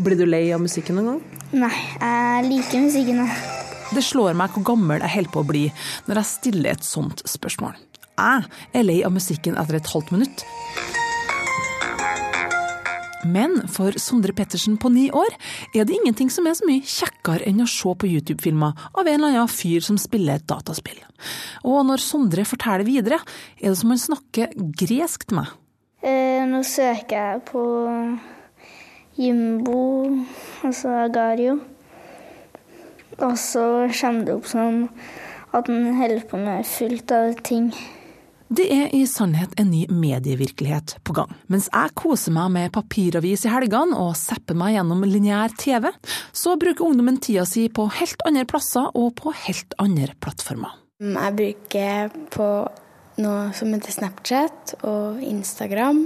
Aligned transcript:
Blir 0.00 0.16
du 0.16 0.24
lei 0.24 0.46
av 0.54 0.62
musikken 0.64 0.96
noen 0.96 1.10
gang? 1.10 1.18
Nei, 1.60 1.76
jeg 2.00 2.46
liker 2.48 2.80
musikken. 2.86 3.20
Det 3.92 4.02
slår 4.06 4.32
meg 4.38 4.54
hvor 4.54 4.64
gammel 4.70 5.02
jeg 5.04 5.12
holder 5.12 5.34
på 5.34 5.42
å 5.42 5.48
bli 5.50 5.66
når 6.06 6.22
jeg 6.22 6.30
stiller 6.30 6.72
et 6.72 6.86
sånt 6.88 7.20
spørsmål. 7.28 7.76
Jeg 8.16 8.48
er 8.80 8.86
lei 8.86 9.02
av 9.04 9.12
musikken 9.12 9.60
etter 9.60 9.76
et 9.76 9.92
halvt 9.92 10.14
minutt. 10.16 10.46
Men 13.24 13.58
for 13.68 13.96
Sondre 14.00 14.32
Pettersen 14.36 14.78
på 14.80 14.88
ni 14.92 15.08
år 15.12 15.34
er 15.76 15.84
det 15.84 15.98
ingenting 15.98 16.30
som 16.32 16.46
er 16.48 16.56
så 16.56 16.66
mye 16.68 16.84
kjekkere 16.86 17.44
enn 17.50 17.60
å 17.60 17.68
se 17.68 17.92
på 17.92 18.08
YouTube-filmer 18.08 18.86
av 18.94 19.04
en 19.04 19.18
eller 19.18 19.34
annen 19.34 19.52
fyr 19.52 19.84
som 19.84 19.98
spiller 20.00 20.40
et 20.40 20.48
dataspill. 20.48 21.00
Og 21.68 21.82
når 21.88 22.00
Sondre 22.04 22.46
forteller 22.48 22.86
videre, 22.88 23.20
er 23.60 23.72
det 23.72 23.78
som 23.80 23.92
han 23.92 24.00
snakker 24.00 24.54
gresk 24.56 25.28
til 25.28 25.42
meg. 25.42 25.52
Eh, 26.00 26.46
nå 26.48 26.62
søker 26.64 27.16
jeg 27.18 27.42
på 27.50 27.64
Jimbo, 29.20 29.82
altså 30.64 30.94
Agario. 31.04 31.58
Og 33.20 33.36
så 33.36 33.64
kommer 34.00 34.24
det 34.24 34.36
opp 34.38 34.48
sånn 34.48 34.86
at 35.52 35.68
han 35.68 35.96
holder 35.98 36.24
på 36.30 36.40
med 36.40 36.64
fullt 36.64 37.12
av 37.12 37.34
ting. 37.44 37.68
Det 38.50 38.64
er 38.74 38.88
i 38.90 39.04
sannhet 39.06 39.52
en 39.62 39.68
ny 39.70 39.84
medievirkelighet 39.94 40.96
på 41.06 41.14
gang. 41.14 41.30
Mens 41.46 41.68
jeg 41.70 41.92
koser 41.94 42.34
meg 42.34 42.48
med 42.50 42.72
papiravis 42.74 43.44
i 43.46 43.52
helgene 43.52 43.94
og 43.94 44.16
zapper 44.18 44.58
meg 44.58 44.74
gjennom 44.74 45.04
lineær 45.06 45.54
TV, 45.54 45.86
så 46.34 46.56
bruker 46.58 46.88
ungdommen 46.88 47.20
tida 47.22 47.44
si 47.46 47.68
på 47.70 47.86
helt 48.00 48.24
andre 48.26 48.42
plasser 48.50 48.90
og 48.98 49.12
på 49.20 49.30
helt 49.44 49.76
andre 49.78 50.16
plattformer. 50.18 50.74
Jeg 50.98 51.36
bruker 51.38 52.10
på 52.34 52.48
noe 53.22 53.46
som 53.54 53.70
heter 53.70 53.94
Snapchat 53.94 54.74
og 54.82 55.22
Instagram 55.22 56.02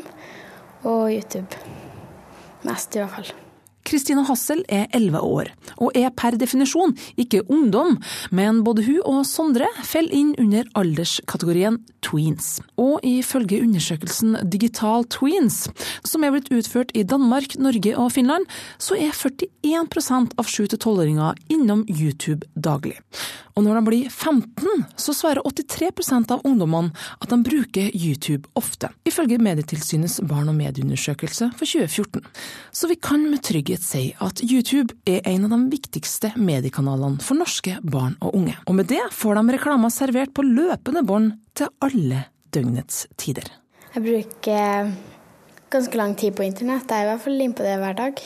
og 0.85 1.09
YouTube. 1.15 1.65
Mest, 2.69 2.93
i 2.93 3.01
hvert 3.01 3.17
fall. 3.17 3.44
Kristina 3.85 4.25
Hassel 4.25 4.63
er 4.73 4.87
11 4.97 5.21
år, 5.21 5.51
og 5.77 5.97
er 5.97 6.13
per 6.17 6.39
definisjon 6.41 6.95
ikke 7.21 7.43
ungdom, 7.53 7.99
men 8.33 8.63
både 8.65 8.87
hun 8.87 9.03
og 9.05 9.25
Sondre 9.29 9.69
faller 9.85 10.15
inn 10.17 10.33
under 10.41 10.69
alderskategorien 10.79 11.79
tweens. 12.05 12.59
Og 12.81 13.05
ifølge 13.05 13.61
undersøkelsen 13.65 14.39
Digital 14.51 15.05
Tweens, 15.13 15.65
som 16.05 16.25
er 16.25 16.35
blitt 16.35 16.51
utført 16.55 16.95
i 16.97 17.05
Danmark, 17.05 17.59
Norge 17.61 17.95
og 18.01 18.13
Finland, 18.17 18.49
så 18.79 18.97
er 18.97 19.13
41% 19.13 20.35
av 20.41 20.49
7-12-åringer 20.49 21.41
innom 21.53 21.85
YouTube 21.89 22.49
daglig. 22.55 22.99
Og 23.55 23.63
når 23.63 23.79
de 23.79 23.83
blir 23.87 24.07
15, 24.11 24.85
så 24.99 25.15
svarer 25.15 25.45
83% 25.47 26.33
av 26.35 26.43
ungdommene 26.47 26.91
at 27.23 27.31
de 27.31 27.39
bruker 27.47 27.93
YouTube 27.95 28.51
ofte, 28.59 28.91
ifølge 29.07 29.39
Medietilsynets 29.39 30.19
barn- 30.27 30.51
og 30.51 30.59
medieundersøkelse 30.59 31.53
for 31.55 31.69
2014. 31.69 32.25
Så 32.75 32.91
vi 32.91 32.99
kan 32.99 33.29
med 33.31 33.45
trygghet 33.47 33.74
si 33.83 34.05
at 34.23 34.43
YouTube 34.45 34.95
er 35.09 35.25
en 35.27 35.47
av 35.49 35.55
de 35.57 35.59
viktigste 35.73 36.31
mediekanalene 36.37 37.19
for 37.25 37.41
norske 37.41 37.79
barn 37.83 38.15
og 38.21 38.37
unge. 38.39 38.55
Og 38.69 38.79
med 38.79 38.87
det 38.93 39.03
får 39.17 39.41
de 39.41 39.57
reklamer 39.57 39.91
servert 39.91 40.35
på 40.37 40.45
løpende 40.47 41.03
bånd 41.07 41.33
til 41.59 41.73
alle 41.83 42.27
døgnets 42.55 43.09
tider. 43.19 43.49
Jeg 43.95 44.05
bruker 44.05 44.95
ganske 45.75 45.99
lang 45.99 46.15
tid 46.19 46.37
på 46.37 46.47
internett. 46.47 46.87
Jeg 46.87 47.03
er 47.03 47.09
i 47.09 47.13
hvert 47.13 47.25
fall 47.25 47.41
inne 47.41 47.59
på 47.59 47.67
det 47.67 47.75
hver 47.83 47.99
dag. 47.99 48.25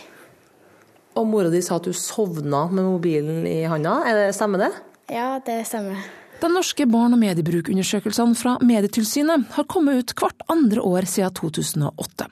Og 1.18 1.26
mora 1.26 1.50
di 1.50 1.62
sa 1.64 1.80
at 1.80 1.88
du 1.88 1.96
sovna 1.96 2.66
med 2.68 2.84
mobilen 2.84 3.46
i 3.48 3.62
handa, 3.70 4.02
er 4.06 4.20
det, 4.20 4.30
stemmer 4.36 4.66
det? 4.66 4.72
Ja, 5.10 5.38
det 5.44 5.62
stemmer. 5.66 6.02
De 6.38 6.48
norske 6.52 6.86
barn- 6.86 7.16
og 7.16 7.18
mediebrukundersøkelsen 7.18 8.34
fra 8.38 8.54
Medietilsynet 8.62 9.48
har 9.56 9.66
kommet 9.70 9.98
ut 9.98 10.14
hvert 10.20 10.44
andre 10.52 10.84
år 10.86 11.08
siden 11.10 11.34
2008. 11.34 12.28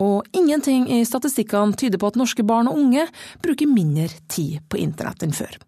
Og 0.00 0.24
ingenting 0.32 0.86
i 0.88 1.02
statistikkene 1.04 1.76
tyder 1.76 2.00
på 2.00 2.08
at 2.08 2.16
norske 2.16 2.44
barn 2.46 2.70
og 2.70 2.78
unge 2.80 3.04
bruker 3.44 3.68
mindre 3.68 4.08
tid 4.32 4.62
på 4.72 4.80
internett 4.80 5.26
enn 5.26 5.36
før. 5.36 5.58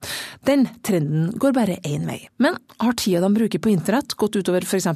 Den 0.48 0.64
trenden 0.82 1.34
går 1.36 1.52
bare 1.52 1.76
én 1.84 2.08
vei. 2.08 2.22
Men 2.40 2.56
har 2.80 2.96
tida 2.96 3.20
de 3.20 3.30
bruker 3.36 3.60
på 3.60 3.70
internett 3.74 4.16
gått 4.16 4.40
utover 4.40 4.64
f.eks. 4.64 4.88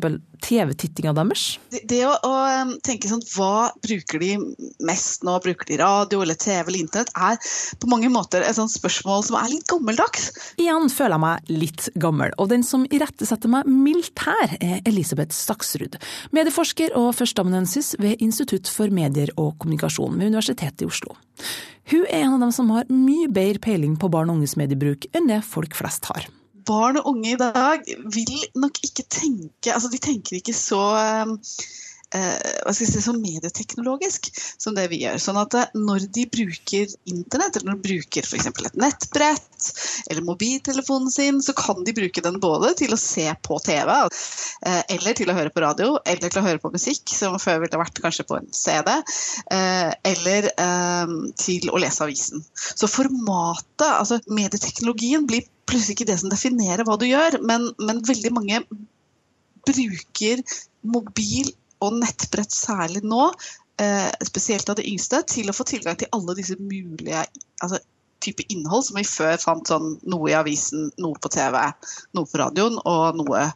TV-tittinga 0.43 1.13
deres? 1.17 1.45
Det, 1.73 1.83
det 1.91 2.01
å, 2.09 2.15
å, 2.25 2.33
tenke 2.85 3.09
sånn, 3.11 3.23
hva 3.37 3.71
bruker 3.85 4.23
de 4.23 4.33
mest 4.85 5.25
nå? 5.27 5.37
Bruker 5.45 5.69
de 5.69 5.79
radio 5.81 6.23
eller 6.25 6.39
TV 6.41 6.65
eller 6.65 6.81
internett? 6.81 7.13
Er 7.17 7.39
på 7.81 7.91
mange 7.91 8.11
måter 8.13 8.45
et 8.45 8.57
sånt 8.57 8.73
spørsmål 8.73 9.25
som 9.29 9.39
er 9.41 9.53
litt 9.53 9.67
gammeldags. 9.71 10.31
Igjen 10.61 10.91
føler 10.93 11.17
jeg 11.17 11.25
meg 11.27 11.53
litt 11.53 11.89
gammel, 12.01 12.35
og 12.41 12.51
den 12.53 12.65
som 12.67 12.86
irettesetter 12.95 13.51
meg 13.53 13.69
mildt 13.71 14.23
her, 14.27 14.57
er 14.61 14.81
Elisabeth 14.89 15.35
Staksrud. 15.35 15.99
Medieforsker 16.37 16.95
og 16.99 17.13
førsteamanuensis 17.19 17.95
ved 18.03 18.23
Institutt 18.25 18.71
for 18.71 18.93
medier 18.95 19.33
og 19.37 19.57
kommunikasjon 19.59 20.19
ved 20.19 20.33
Universitetet 20.35 20.87
i 20.87 20.91
Oslo. 20.91 21.17
Hun 21.91 22.07
er 22.07 22.25
en 22.25 22.39
av 22.39 22.47
dem 22.47 22.55
som 22.55 22.71
har 22.75 22.91
mye 22.91 23.29
bedre 23.33 23.63
peiling 23.63 23.99
på 24.01 24.11
barn 24.13 24.33
og 24.33 24.41
unges 24.41 24.57
mediebruk 24.59 25.09
enn 25.15 25.31
det 25.31 25.45
folk 25.47 25.77
flest 25.79 26.11
har 26.13 26.27
barn 26.67 26.99
og 26.99 27.13
unge 27.13 27.35
i 27.35 27.39
dag 27.39 27.85
vil 28.15 28.33
nok 28.59 28.81
ikke 28.83 29.07
tenke 29.13 29.71
altså 29.71 29.91
De 29.93 30.01
tenker 30.03 30.41
ikke 30.41 30.55
så 30.57 30.83
hva 32.17 32.73
skal 32.73 32.85
jeg 32.87 32.93
si, 32.93 33.03
så 33.05 33.15
medieteknologisk 33.17 34.31
som 34.59 34.77
det 34.77 34.89
vi 34.93 35.03
gjør. 35.05 35.21
Sånn 35.23 35.41
at 35.41 35.57
når 35.77 36.09
de 36.15 36.27
bruker 36.31 36.93
internett, 37.09 37.59
eller 37.59 37.73
når 37.73 37.81
de 37.81 37.89
bruker 37.91 38.27
f.eks. 38.27 38.49
et 38.51 38.81
nettbrett 38.81 39.71
eller 40.11 40.23
mobiltelefonen 40.27 41.11
sin, 41.11 41.43
så 41.43 41.55
kan 41.57 41.85
de 41.85 41.95
bruke 41.97 42.23
den 42.25 42.39
både 42.43 42.73
til 42.79 42.95
å 42.95 43.01
se 43.01 43.27
på 43.47 43.59
TV, 43.65 43.93
eh, 44.67 44.83
eller 44.97 45.17
til 45.19 45.31
å 45.31 45.37
høre 45.37 45.53
på 45.55 45.63
radio, 45.65 45.97
eller 46.05 46.31
til 46.31 46.43
å 46.43 46.47
høre 46.47 46.63
på 46.63 46.73
musikk, 46.75 47.05
som 47.13 47.39
før 47.43 47.63
ville 47.65 47.81
vært 47.81 48.03
kanskje 48.03 48.27
på 48.29 48.39
en 48.41 48.49
CD, 48.55 48.93
eh, 49.55 49.93
eller 50.13 50.51
eh, 50.53 51.15
til 51.41 51.71
å 51.73 51.81
lese 51.83 52.05
avisen. 52.07 52.45
Så 52.55 52.91
formatet, 52.91 53.89
altså 53.89 54.21
medieteknologien, 54.27 55.27
blir 55.29 55.47
plutselig 55.67 55.99
ikke 55.99 56.11
det 56.13 56.21
som 56.23 56.33
definerer 56.33 56.87
hva 56.87 56.99
du 57.01 57.09
gjør, 57.09 57.41
men, 57.47 57.71
men 57.83 58.05
veldig 58.07 58.35
mange 58.37 58.63
bruker 59.67 60.43
mobil 60.87 61.49
og 61.85 61.99
nettbrett 62.01 62.55
særlig 62.55 63.03
nå, 63.05 63.29
eh, 63.83 64.09
spesielt 64.29 64.69
av 64.73 64.79
de 64.79 64.87
yngste, 64.89 65.23
til 65.29 65.51
å 65.51 65.57
få 65.57 65.67
tilgang 65.69 65.99
til 66.01 66.11
alle 66.17 66.37
disse 66.39 66.57
mulige 66.61 67.27
altså, 67.63 67.81
type 68.25 68.47
innhold 68.49 68.89
som 68.89 68.99
vi 68.99 69.05
før 69.07 69.37
fant 69.43 69.69
sånn 69.69 69.95
noe 70.09 70.33
i 70.33 70.39
avisen, 70.39 70.91
noe 71.03 71.21
på 71.21 71.31
TV, 71.33 71.61
noe 72.17 72.31
på 72.31 72.41
radioen 72.41 72.81
og 72.85 73.21
noe 73.21 73.47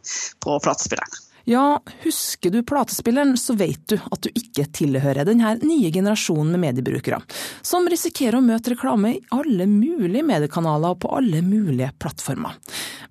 på 0.45 0.61
platespilleren. 0.63 1.27
Ja, 1.49 1.81
husker 2.03 2.53
du 2.53 2.61
platespilleren, 2.63 3.33
så 3.41 3.57
vet 3.59 3.81
du 3.89 3.97
at 3.97 4.21
du 4.23 4.29
ikke 4.37 4.67
tilhører 4.77 5.25
denne 5.27 5.55
nye 5.65 5.89
generasjonen 5.91 6.53
med 6.53 6.63
mediebrukere, 6.67 7.19
som 7.67 7.89
risikerer 7.91 8.39
å 8.39 8.45
møte 8.45 8.75
reklame 8.75 9.15
i 9.17 9.23
alle 9.35 9.67
mulige 9.67 10.23
mediekanaler 10.29 10.95
og 10.95 11.01
på 11.03 11.11
alle 11.17 11.41
mulige 11.43 11.91
plattformer. 11.99 12.61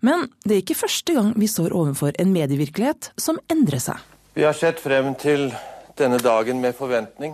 Men 0.06 0.30
det 0.46 0.56
er 0.56 0.64
ikke 0.64 0.78
første 0.86 1.18
gang 1.18 1.34
vi 1.36 1.50
står 1.52 1.76
overfor 1.76 2.16
en 2.22 2.32
medievirkelighet 2.36 3.12
som 3.20 3.42
endrer 3.52 3.82
seg. 3.90 4.09
Vi 4.40 4.46
har 4.46 4.54
sett 4.54 4.78
frem 4.80 5.10
til 5.20 5.50
denne 6.00 6.16
dagen 6.24 6.62
med 6.64 6.72
forventning, 6.72 7.34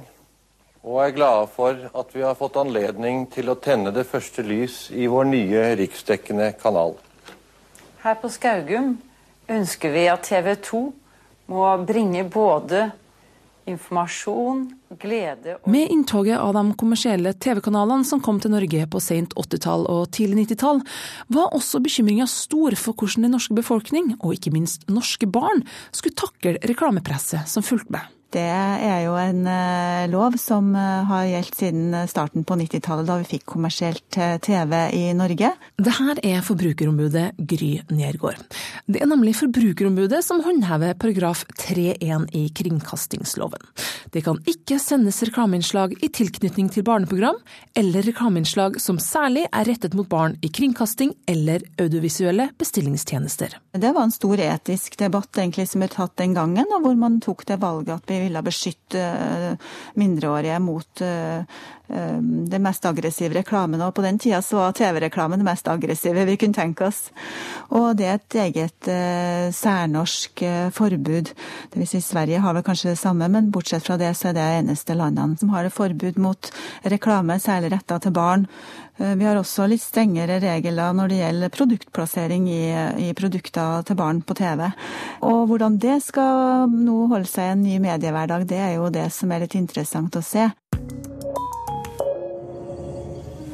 og 0.82 0.96
er 1.04 1.12
glade 1.14 1.44
for 1.54 1.84
at 2.02 2.16
vi 2.16 2.24
har 2.26 2.34
fått 2.40 2.56
anledning 2.58 3.28
til 3.30 3.52
å 3.54 3.56
tenne 3.62 3.92
det 3.94 4.08
første 4.10 4.42
lys 4.42 4.88
i 4.90 5.06
vår 5.06 5.28
nye 5.30 5.68
riksdekkende 5.78 6.48
kanal. 6.58 6.96
Her 8.02 8.18
på 8.18 8.32
Skaugum 8.34 8.96
ønsker 9.46 9.94
vi 9.94 10.08
at 10.10 10.26
TV 10.26 10.56
2 10.66 10.82
må 11.54 11.68
bringe 11.86 12.26
både 12.26 12.88
informasjon, 13.70 14.66
glede 15.02 15.58
og 15.58 15.70
Med 15.72 15.92
inntoget 15.92 16.38
av 16.38 16.54
de 16.56 16.64
kommersielle 16.80 17.34
TV-kanalene 17.34 18.08
som 18.08 18.22
kom 18.24 18.40
til 18.40 18.54
Norge 18.54 18.88
på 18.92 19.02
sent 19.04 19.36
80-tall 19.36 19.88
og 19.92 20.10
tidlig 20.16 20.46
90-tall, 20.46 20.82
var 21.34 21.56
også 21.58 21.82
bekymringa 21.84 22.28
stor 22.30 22.78
for 22.80 22.94
hvordan 22.94 23.28
den 23.28 23.36
norske 23.36 23.58
befolkning, 23.58 24.14
og 24.22 24.38
ikke 24.38 24.54
minst 24.56 24.88
norske 24.92 25.28
barn, 25.28 25.66
skulle 25.92 26.18
takle 26.20 26.58
reklamepresset 26.64 27.50
som 27.50 27.66
fulgte 27.66 27.98
med. 27.98 28.15
Det 28.36 28.44
er 28.44 29.06
jo 29.06 29.14
en 29.16 29.46
uh, 29.48 30.06
lov 30.12 30.34
som 30.42 30.74
uh, 30.76 31.06
har 31.08 31.28
gjeldt 31.30 31.56
siden 31.56 31.94
starten 32.10 32.44
på 32.44 32.58
90-tallet, 32.60 33.08
da 33.08 33.16
vi 33.22 33.28
fikk 33.30 33.46
kommersielt 33.54 34.18
uh, 34.20 34.36
TV 34.44 34.74
i 34.92 35.04
Norge. 35.16 35.54
Det 35.80 35.94
her 35.96 36.20
er 36.20 36.44
Forbrukerombudet 36.44 37.30
Gry 37.40 37.78
Nergård. 37.96 38.42
Det 38.92 39.00
er 39.00 39.08
nemlig 39.08 39.38
Forbrukerombudet 39.40 40.20
som 40.26 40.42
håndhever 40.44 40.98
paragraf 41.00 41.46
3-1 41.62 42.28
i 42.36 42.50
kringkastingsloven. 42.60 43.64
Det 44.12 44.26
kan 44.28 44.42
ikke 44.52 44.82
sendes 44.84 45.22
reklameinnslag 45.24 45.96
i 46.04 46.12
tilknytning 46.12 46.68
til 46.76 46.84
barneprogram, 46.88 47.40
eller 47.80 48.04
reklameinnslag 48.04 48.82
som 48.84 49.00
særlig 49.00 49.46
er 49.48 49.70
rettet 49.70 49.96
mot 49.96 50.12
barn 50.12 50.36
i 50.44 50.52
kringkasting 50.52 51.16
eller 51.32 51.64
audiovisuelle 51.80 52.50
bestillingstjenester. 52.60 53.56
Det 53.72 53.96
var 53.96 54.10
en 54.10 54.16
stor 54.16 54.44
etisk 54.44 55.00
debatt 55.00 55.40
egentlig 55.40 55.70
som 55.72 55.84
ble 55.86 55.92
tatt 55.96 56.18
den 56.20 56.36
gangen, 56.36 56.68
og 56.76 56.84
hvor 56.84 57.00
man 57.00 57.22
tok 57.24 57.48
det 57.48 57.62
valget 57.64 57.96
at 57.96 58.12
vi 58.12 58.25
ville 58.26 58.44
beskytte 58.46 59.06
mindreårige 59.96 60.60
mot 60.64 61.06
det 61.86 62.60
mest 62.60 62.86
aggressive 62.90 63.38
reklamen. 63.38 63.82
Og 63.86 63.94
på 63.94 64.02
den 64.06 64.18
tida 64.22 64.42
så 64.42 64.58
var 64.58 64.76
TV-reklamen 64.78 65.42
det 65.42 65.46
mest 65.48 65.68
aggressive 65.70 66.26
vi 66.26 66.38
kunne 66.42 66.58
tenke 66.58 66.88
oss. 66.88 67.12
Og 67.78 67.94
det 68.00 68.08
er 68.10 68.18
et 68.18 68.38
eget 68.48 68.90
særnorsk 69.56 70.42
forbud. 70.74 71.30
Det 71.70 71.82
vil 71.82 71.90
si 71.90 72.02
Sverige 72.02 72.42
har 72.42 72.58
vel 72.58 72.66
kanskje 72.66 72.96
det 72.96 73.02
samme, 73.02 73.30
men 73.30 73.52
bortsett 73.54 73.86
fra 73.86 74.00
det 74.02 74.16
så 74.18 74.32
er 74.32 74.40
det 74.40 74.48
eneste 74.64 74.98
landene 74.98 75.38
som 75.38 75.54
har 75.54 75.68
et 75.68 75.76
forbud 75.76 76.18
mot 76.22 76.50
reklame, 76.90 77.38
særlig 77.42 77.76
retta 77.76 78.02
til 78.02 78.16
barn. 78.18 78.50
Eh, 78.98 79.16
vi 79.16 79.26
har 79.28 79.36
også 79.36 79.68
litt 79.68 79.84
strengere 79.84 80.40
regler 80.44 80.96
når 80.96 81.12
det 81.12 81.20
gjelder 81.20 81.54
produktplassering 81.56 82.48
i, 82.48 82.62
i, 83.08 83.10
produkter 83.18 83.84
til 83.88 84.00
barn 84.00 84.22
på 84.24 84.38
TV. 84.38 84.70
Og 85.28 85.48
hvordan 85.50 85.80
det 85.82 86.00
skal 86.06 86.72
nå 86.72 87.06
holde 87.12 87.30
seg 87.30 87.50
i 87.50 87.56
en 87.56 87.66
ny 87.66 87.80
mediehverdag, 87.84 88.48
det 88.48 88.62
er 88.62 88.78
jo 88.78 88.92
det 88.94 89.10
som 89.16 89.32
er 89.32 89.44
litt 89.44 89.58
interessant 89.60 90.16
å 90.16 90.24
se. 90.24 90.48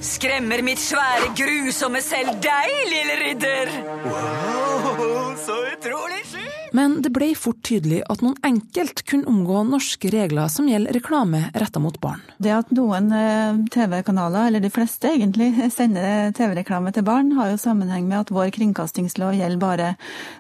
Skremmer 0.01 0.63
mitt 0.65 0.81
svære, 0.81 1.29
grusomme 1.37 2.01
selv 2.01 2.39
deg, 2.41 2.71
lille 2.89 3.19
ridder? 3.21 3.75
Wow, 4.05 5.35
så 5.45 5.61
utrolig 5.75 6.25
sjukt! 6.25 6.50
Men 6.71 7.01
det 7.03 7.11
ble 7.11 7.33
fort 7.35 7.59
tydelig 7.67 7.99
at 8.11 8.21
noen 8.23 8.37
enkelt 8.47 9.03
kunne 9.07 9.27
omgå 9.27 9.65
norske 9.67 10.07
regler 10.13 10.47
som 10.51 10.69
gjelder 10.71 10.95
reklame 10.95 11.43
retta 11.59 11.81
mot 11.83 11.97
barn. 11.99 12.21
Det 12.39 12.53
at 12.55 12.71
noen 12.71 13.09
eh, 13.11 13.57
TV-kanaler, 13.73 14.47
eller 14.47 14.63
de 14.63 14.71
fleste 14.71 15.11
egentlig, 15.11 15.49
sender 15.75 16.31
TV-reklame 16.37 16.93
til 16.95 17.03
barn, 17.07 17.33
har 17.35 17.51
jo 17.51 17.59
sammenheng 17.59 18.07
med 18.07 18.21
at 18.21 18.31
vår 18.31 18.53
kringkastingslov 18.55 19.35
gjelder 19.35 19.59
bare 19.61 19.89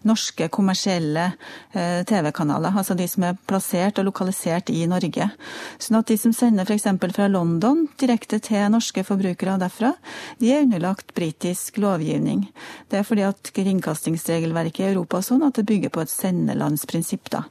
norske 0.07 0.47
kommersielle 0.55 1.33
eh, 1.75 1.99
TV-kanaler. 2.07 2.79
Altså 2.79 2.95
de 2.95 3.09
som 3.11 3.27
er 3.27 3.35
plassert 3.51 3.99
og 3.99 4.07
lokalisert 4.07 4.71
i 4.71 4.85
Norge. 4.87 5.27
Sånn 5.83 5.99
at 5.99 6.07
de 6.13 6.19
som 6.21 6.35
sender 6.35 6.63
f.eks. 6.63 6.87
fra 7.11 7.27
London 7.27 7.83
direkte 7.99 8.39
til 8.39 8.71
norske 8.71 9.03
forbrukere 9.03 9.57
derfra, 9.59 9.91
de 10.39 10.55
er 10.55 10.63
underlagt 10.63 11.11
britisk 11.17 11.81
lovgivning. 11.83 12.47
Det 12.87 13.01
er 13.01 13.07
fordi 13.07 13.27
at 13.27 13.51
kringkastingsregelverket 13.59 14.85
i 14.85 14.89
Europa 14.93 15.19
er 15.19 15.27
sånn 15.27 15.43
at 15.43 15.59
det 15.59 15.67
bygger 15.67 15.91
på 15.91 16.05
et 16.05 16.20
sendelandsprinsipp. 16.21 17.29
Da. 17.33 17.45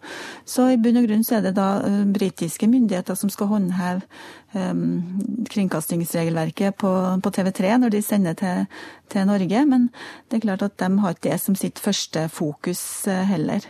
Så 0.48 0.70
i 0.72 0.78
bunn 0.80 1.00
og 1.00 1.08
grunn 1.08 1.24
så 1.26 1.38
er 1.38 1.48
det 1.48 1.56
da 1.58 1.70
uh, 1.84 2.04
britiske 2.10 2.68
myndigheter 2.70 3.18
som 3.18 3.32
skal 3.32 3.50
håndheve 3.52 4.06
um, 4.54 5.42
kringkastingsregelverket 5.50 6.78
på, 6.80 6.92
på, 7.22 7.34
TV3 7.36 7.76
når 7.82 7.94
de 7.96 8.04
sender 8.04 8.38
til, 8.38 8.64
til, 9.12 9.26
Norge. 9.30 9.66
Men 9.68 9.90
det 10.28 10.40
er 10.40 10.46
klart 10.46 10.64
at 10.66 10.78
de 10.82 10.90
har 11.02 11.16
ikke 11.16 11.28
det 11.28 11.42
som 11.42 11.58
sitt 11.58 11.82
første 11.82 12.28
fokus 12.32 12.82
uh, 13.10 13.22
heller. 13.28 13.66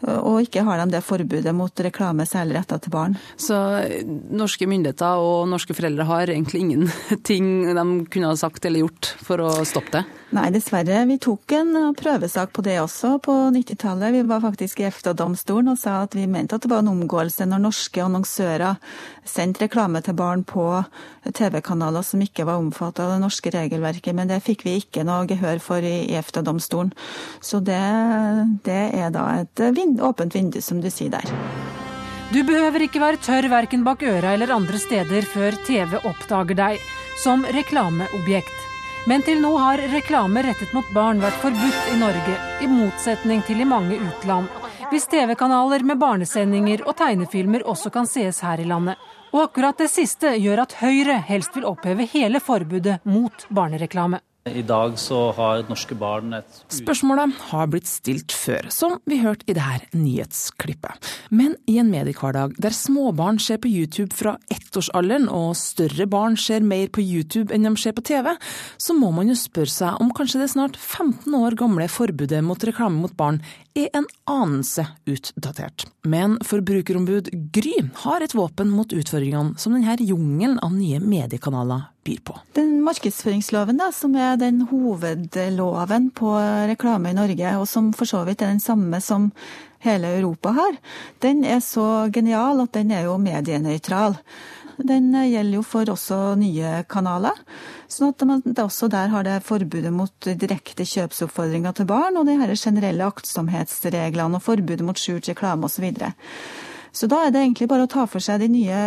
Og 0.00 0.46
ikke 0.46 0.62
har 0.64 0.80
de 0.80 0.94
det 0.94 1.02
forbudet 1.04 1.52
mot 1.52 1.82
reklame 1.84 2.24
særlig 2.24 2.56
retta 2.56 2.78
til 2.80 2.92
barn. 2.94 3.18
Så 3.36 3.58
norske 4.32 4.64
myndigheter 4.64 5.20
og 5.20 5.44
norske 5.52 5.76
foreldre 5.76 6.08
har 6.08 6.32
egentlig 6.32 6.62
ingenting 6.64 7.50
de 7.78 7.84
kunne 8.08 8.32
ha 8.32 8.38
sagt 8.40 8.64
eller 8.64 8.86
gjort 8.86 9.12
for 9.20 9.44
å 9.44 9.52
stoppe 9.68 9.98
det? 9.98 10.19
Nei, 10.30 10.46
dessverre. 10.54 11.00
Vi 11.10 11.16
tok 11.18 11.52
en 11.58 11.94
prøvesak 11.98 12.52
på 12.54 12.62
det 12.62 12.76
også 12.78 13.16
på 13.24 13.32
90-tallet. 13.50 14.12
Vi 14.14 14.20
var 14.30 14.44
faktisk 14.44 14.78
i 14.78 14.84
EFTA-domstolen 14.86 15.72
og 15.72 15.80
sa 15.80 15.96
at 16.04 16.14
vi 16.14 16.28
mente 16.30 16.54
at 16.54 16.62
det 16.62 16.70
var 16.70 16.84
en 16.84 16.92
omgåelse 16.92 17.48
når 17.50 17.64
norske 17.64 18.04
annonsører 18.04 18.78
sendte 19.26 19.64
reklame 19.64 19.98
til 20.06 20.14
barn 20.14 20.44
på 20.46 20.68
TV-kanaler 21.34 22.06
som 22.06 22.22
ikke 22.22 22.46
var 22.46 22.62
omfattet 22.62 23.02
av 23.02 23.16
det 23.16 23.24
norske 23.24 23.54
regelverket. 23.56 24.14
Men 24.14 24.30
det 24.30 24.38
fikk 24.46 24.62
vi 24.68 24.76
ikke 24.78 25.02
noe 25.08 25.26
gehør 25.26 25.58
for 25.66 25.82
i 25.82 26.14
EFTA-domstolen. 26.14 26.94
Så 27.42 27.58
det, 27.66 27.82
det 28.70 28.80
er 29.02 29.10
da 29.10 29.26
et 29.42 29.66
vind, 29.74 29.98
åpent 29.98 30.38
vindu, 30.38 30.62
som 30.62 30.78
du 30.78 30.92
sier 30.94 31.10
der. 31.10 31.26
Du 32.30 32.44
behøver 32.46 32.86
ikke 32.86 33.02
være 33.02 33.18
tørr 33.26 33.50
verken 33.50 33.82
bak 33.82 34.06
øra 34.06 34.36
eller 34.38 34.54
andre 34.54 34.78
steder 34.78 35.26
før 35.26 35.58
TV 35.66 35.98
oppdager 36.04 36.54
deg 36.68 36.90
som 37.18 37.42
reklameobjekt. 37.42 38.69
Men 39.08 39.22
til 39.24 39.40
nå 39.40 39.50
har 39.56 39.80
reklame 39.92 40.42
rettet 40.44 40.74
mot 40.76 40.88
barn 40.92 41.22
vært 41.22 41.38
forbudt 41.40 41.92
i 41.92 41.96
Norge, 42.00 42.34
i 42.60 42.68
motsetning 42.68 43.40
til 43.48 43.62
i 43.62 43.68
mange 43.68 43.96
utland. 43.96 44.50
Hvis 44.90 45.08
TV-kanaler 45.08 45.84
med 45.86 46.00
barnesendinger 46.02 46.82
og 46.84 46.98
tegnefilmer 46.98 47.64
også 47.64 47.92
kan 47.94 48.08
sees 48.10 48.42
her 48.44 48.60
i 48.60 48.66
landet. 48.68 49.00
Og 49.30 49.44
akkurat 49.46 49.78
det 49.78 49.88
siste 49.92 50.34
gjør 50.36 50.64
at 50.66 50.74
Høyre 50.82 51.16
helst 51.30 51.56
vil 51.56 51.68
oppheve 51.70 52.04
hele 52.12 52.42
forbudet 52.44 52.98
mot 53.06 53.46
barnereklame. 53.48 54.20
I 54.48 54.62
dag 54.64 54.94
så 54.96 55.18
har 55.36 55.66
norske 55.68 55.92
barn 56.00 56.32
et 56.38 56.60
Spørsmålet 56.72 57.34
har 57.50 57.66
blitt 57.68 57.88
stilt 57.90 58.32
før, 58.32 58.70
som 58.72 58.94
vi 59.04 59.18
hørte 59.20 59.44
i 59.44 59.56
dette 59.56 59.92
nyhetsklippet. 59.92 61.10
Men 61.28 61.58
i 61.68 61.76
en 61.82 61.90
mediehverdag 61.92 62.54
der 62.56 62.72
småbarn 62.72 63.36
ser 63.42 63.60
på 63.60 63.68
YouTube 63.68 64.16
fra 64.16 64.38
ettårsalderen, 64.48 65.28
og 65.28 65.52
større 65.60 66.08
barn 66.08 66.38
ser 66.40 66.64
mer 66.64 66.88
på 66.88 67.04
YouTube 67.04 67.52
enn 67.52 67.68
de 67.68 67.74
ser 67.76 67.92
på 67.92 68.06
TV, 68.08 68.32
så 68.80 68.96
må 68.96 69.12
man 69.12 69.28
jo 69.28 69.36
spørre 69.36 69.74
seg 69.74 70.00
om 70.00 70.14
kanskje 70.16 70.40
det 70.40 70.50
snart 70.54 70.80
15 70.80 71.36
år 71.36 71.58
gamle 71.60 71.90
forbudet 71.92 72.40
mot 72.40 72.64
reklame 72.64 73.04
mot 73.04 73.16
barn 73.20 73.42
er 73.76 73.92
en 73.92 74.08
anelse 74.24 74.88
utdatert. 75.04 75.84
Men 76.08 76.40
forbrukerombud 76.48 77.28
Gry 77.52 77.76
har 78.06 78.24
et 78.24 78.34
våpen 78.34 78.72
mot 78.72 78.88
utfordringene 78.88 79.60
som 79.60 79.76
denne 79.76 80.00
jungelen 80.00 80.56
av 80.64 80.72
nye 80.72 81.04
mediekanaler 81.04 81.90
byr 82.10 82.20
på. 82.26 82.36
Den 82.58 82.76
markedsføringsloven, 82.86 83.80
da, 83.80 83.90
som 83.94 84.14
er 84.18 84.38
den 84.40 84.64
hovedloven 84.70 86.10
på 86.16 86.36
reklame 86.70 87.14
i 87.14 87.18
Norge, 87.18 87.56
og 87.58 87.68
som 87.70 87.92
for 87.96 88.10
så 88.10 88.24
vidt 88.28 88.42
er 88.42 88.54
den 88.54 88.62
samme 88.62 89.00
som 89.04 89.30
hele 89.80 90.10
Europa 90.18 90.52
har, 90.56 90.78
den 91.24 91.44
er 91.44 91.60
så 91.64 92.10
genial 92.12 92.60
at 92.66 92.74
den 92.76 92.90
er 92.92 93.06
jo 93.08 93.20
medienøytral. 93.20 94.18
Den 94.80 95.12
gjelder 95.12 95.58
jo 95.58 95.62
for 95.66 95.90
også 95.92 96.18
nye 96.40 96.84
kanaler. 96.88 97.36
sånn 97.90 98.14
at 98.14 98.22
man 98.24 98.42
også 98.62 98.88
der 98.88 99.10
har 99.12 99.26
det 99.26 99.42
forbudet 99.44 99.92
mot 99.92 100.12
direkte 100.24 100.86
kjøpsoppfordringer 100.88 101.74
til 101.76 101.88
barn, 101.90 102.16
og 102.16 102.26
de 102.26 102.38
her 102.40 102.54
generelle 102.56 103.04
aktsomhetsreglene 103.04 104.38
og 104.38 104.44
forbudet 104.44 104.86
mot 104.86 104.96
skjult 104.96 105.28
reklame 105.28 105.68
osv. 105.68 105.90
Så, 106.92 107.08
da 107.10 107.24
er 107.24 107.34
det 107.34 107.42
egentlig 107.44 107.70
bare 107.70 107.86
å 107.86 107.90
ta 107.90 108.06
for 108.10 108.22
seg 108.24 108.42
de 108.42 108.50
nye 108.52 108.80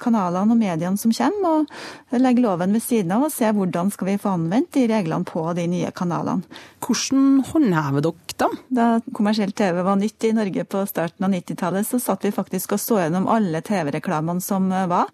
kanalene 0.00 0.54
og 0.54 0.58
mediene 0.58 1.00
som 1.00 1.12
kommer, 1.14 1.64
og 1.64 2.20
legge 2.22 2.42
loven 2.42 2.74
ved 2.74 2.82
siden 2.84 3.12
av 3.14 3.26
og 3.26 3.32
se 3.34 3.50
hvordan 3.54 3.92
skal 3.94 4.10
vi 4.10 4.18
få 4.20 4.34
anvendt 4.36 4.72
de 4.76 4.86
reglene 4.90 5.26
på 5.28 5.44
de 5.56 5.66
nye 5.70 5.92
kanalene. 5.94 6.44
Hvordan 6.84 7.44
håndhever 7.50 8.04
dere 8.04 8.38
da? 8.40 8.48
Da 8.74 8.86
kommersiell 9.14 9.54
TV 9.56 9.80
var 9.86 9.98
nytt 10.00 10.26
i 10.26 10.32
Norge 10.36 10.64
på 10.68 10.82
starten 10.90 11.26
av 11.26 11.32
90-tallet, 11.34 11.86
så 11.86 12.00
satt 12.02 12.26
vi 12.26 12.34
faktisk 12.34 12.74
og 12.74 12.82
så 12.82 12.98
gjennom 13.02 13.28
alle 13.30 13.62
TV-reklamene 13.64 14.42
som 14.44 14.66
eh, 14.72 14.88
var. 14.90 15.12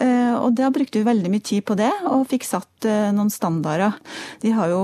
Eh, 0.00 0.32
og 0.38 0.56
da 0.58 0.70
brukte 0.72 1.00
vi 1.00 1.08
veldig 1.08 1.32
mye 1.32 1.44
tid 1.44 1.66
på 1.68 1.76
det, 1.78 1.92
og 2.08 2.26
fikk 2.30 2.48
satt 2.48 2.88
eh, 2.88 3.10
noen 3.14 3.32
standarder. 3.32 3.98
De 4.42 4.54
har 4.56 4.72
jo 4.72 4.82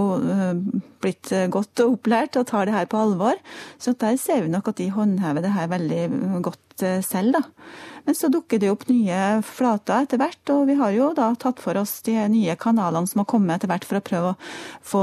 blitt 1.03 1.31
godt 1.53 1.81
opplært 1.85 2.37
og 2.41 2.49
tar 2.51 2.67
det 2.67 2.75
her 2.75 2.89
på 2.91 3.01
alvor, 3.01 3.39
så 3.81 3.95
der 3.99 4.19
ser 4.21 4.45
vi 4.45 4.53
nok 4.53 4.73
at 4.73 4.81
de 4.81 4.91
håndhever 4.93 5.45
det 5.45 5.55
her 5.55 5.71
veldig 5.71 6.03
godt 6.45 6.85
selv, 7.07 7.39
da. 7.39 7.43
Men 8.09 8.17
så 8.17 8.31
dukker 8.33 8.61
det 8.63 8.71
opp 8.73 8.87
nye 8.89 9.43
flater 9.45 10.07
etter 10.07 10.21
hvert, 10.21 10.41
og 10.55 10.63
vi 10.71 10.79
har 10.79 10.95
jo 10.97 11.11
da 11.17 11.27
tatt 11.37 11.61
for 11.61 11.77
oss 11.77 11.99
de 12.07 12.15
nye 12.33 12.55
kanalene 12.57 13.11
som 13.11 13.21
har 13.21 13.29
kommet 13.29 13.59
etter 13.59 13.69
hvert 13.69 13.85
for 13.85 13.99
å 13.99 14.05
prøve 14.07 14.31
å 14.31 14.39
få 14.89 15.03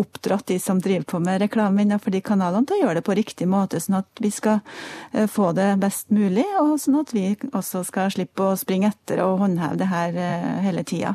oppdratt 0.00 0.46
de 0.48 0.56
som 0.62 0.80
driver 0.80 1.04
på 1.04 1.20
med 1.20 1.42
reklame 1.42 1.84
innenfor 1.84 2.14
de 2.14 2.22
kanalene 2.24 2.64
til 2.64 2.78
å 2.78 2.86
gjøre 2.86 3.00
det 3.00 3.04
på 3.04 3.18
riktig 3.18 3.48
måte, 3.50 3.82
sånn 3.84 3.98
at 4.00 4.22
vi 4.24 4.30
skal 4.32 4.62
uh, 4.64 5.26
få 5.28 5.52
det 5.56 5.74
best 5.82 6.08
mulig, 6.14 6.46
og 6.62 6.78
sånn 6.80 7.02
at 7.02 7.12
vi 7.12 7.26
også 7.52 7.84
skal 7.84 8.12
slippe 8.14 8.48
å 8.48 8.56
springe 8.56 8.88
etter 8.88 9.20
og 9.26 9.42
håndheve 9.44 9.80
det 9.80 9.90
her 9.92 10.16
uh, 10.16 10.50
hele 10.64 10.86
tida. 10.88 11.14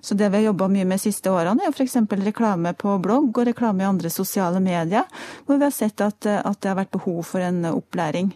Så 0.00 0.16
det 0.18 0.28
vi 0.30 0.40
har 0.40 0.48
jobba 0.50 0.68
mye 0.72 0.86
med 0.88 0.98
de 0.98 1.06
siste 1.08 1.30
årene, 1.32 1.64
er 1.66 1.74
f.eks. 1.74 1.96
reklame 2.24 2.74
på 2.78 2.96
blogg 3.02 3.30
og 3.32 3.48
reklame 3.48 3.84
i 3.84 3.88
andre 3.88 4.10
sosiale 4.12 4.60
medier, 4.62 5.06
hvor 5.46 5.58
vi 5.58 5.66
har 5.66 5.74
sett 5.74 6.00
at, 6.04 6.26
at 6.26 6.60
det 6.60 6.70
har 6.70 6.78
vært 6.78 6.94
behov 6.94 7.22
for 7.26 7.44
en 7.44 7.64
opplæring. 7.70 8.32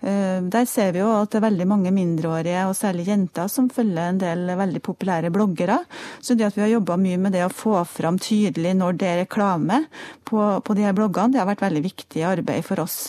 Eh, 0.00 0.40
der 0.52 0.68
ser 0.68 0.92
vi 0.94 1.02
jo 1.02 1.10
at 1.14 1.32
det 1.32 1.40
er 1.40 1.46
veldig 1.48 1.68
mange 1.68 1.94
mindreårige, 1.94 2.66
og 2.68 2.76
særlig 2.78 3.08
jenter, 3.10 3.50
som 3.52 3.70
følger 3.72 4.08
en 4.08 4.20
del 4.22 4.54
veldig 4.58 4.82
populære 4.82 5.32
bloggere. 5.34 5.80
Så 6.20 6.36
det 6.36 6.48
at 6.48 6.58
vi 6.58 6.66
har 6.66 6.74
jobba 6.76 6.98
mye 7.00 7.20
med 7.20 7.36
det 7.36 7.46
å 7.46 7.52
få 7.52 7.78
fram 7.88 8.20
tydelig 8.22 8.76
når 8.78 9.00
det 9.00 9.10
er 9.10 9.24
reklame 9.24 9.84
på, 10.28 10.38
på 10.64 10.78
de 10.78 10.86
her 10.86 10.96
bloggene, 10.96 11.34
det 11.34 11.42
har 11.42 11.50
vært 11.50 11.66
veldig 11.66 11.84
viktig 11.90 12.24
arbeid 12.28 12.64
for 12.66 12.82
oss. 12.82 13.02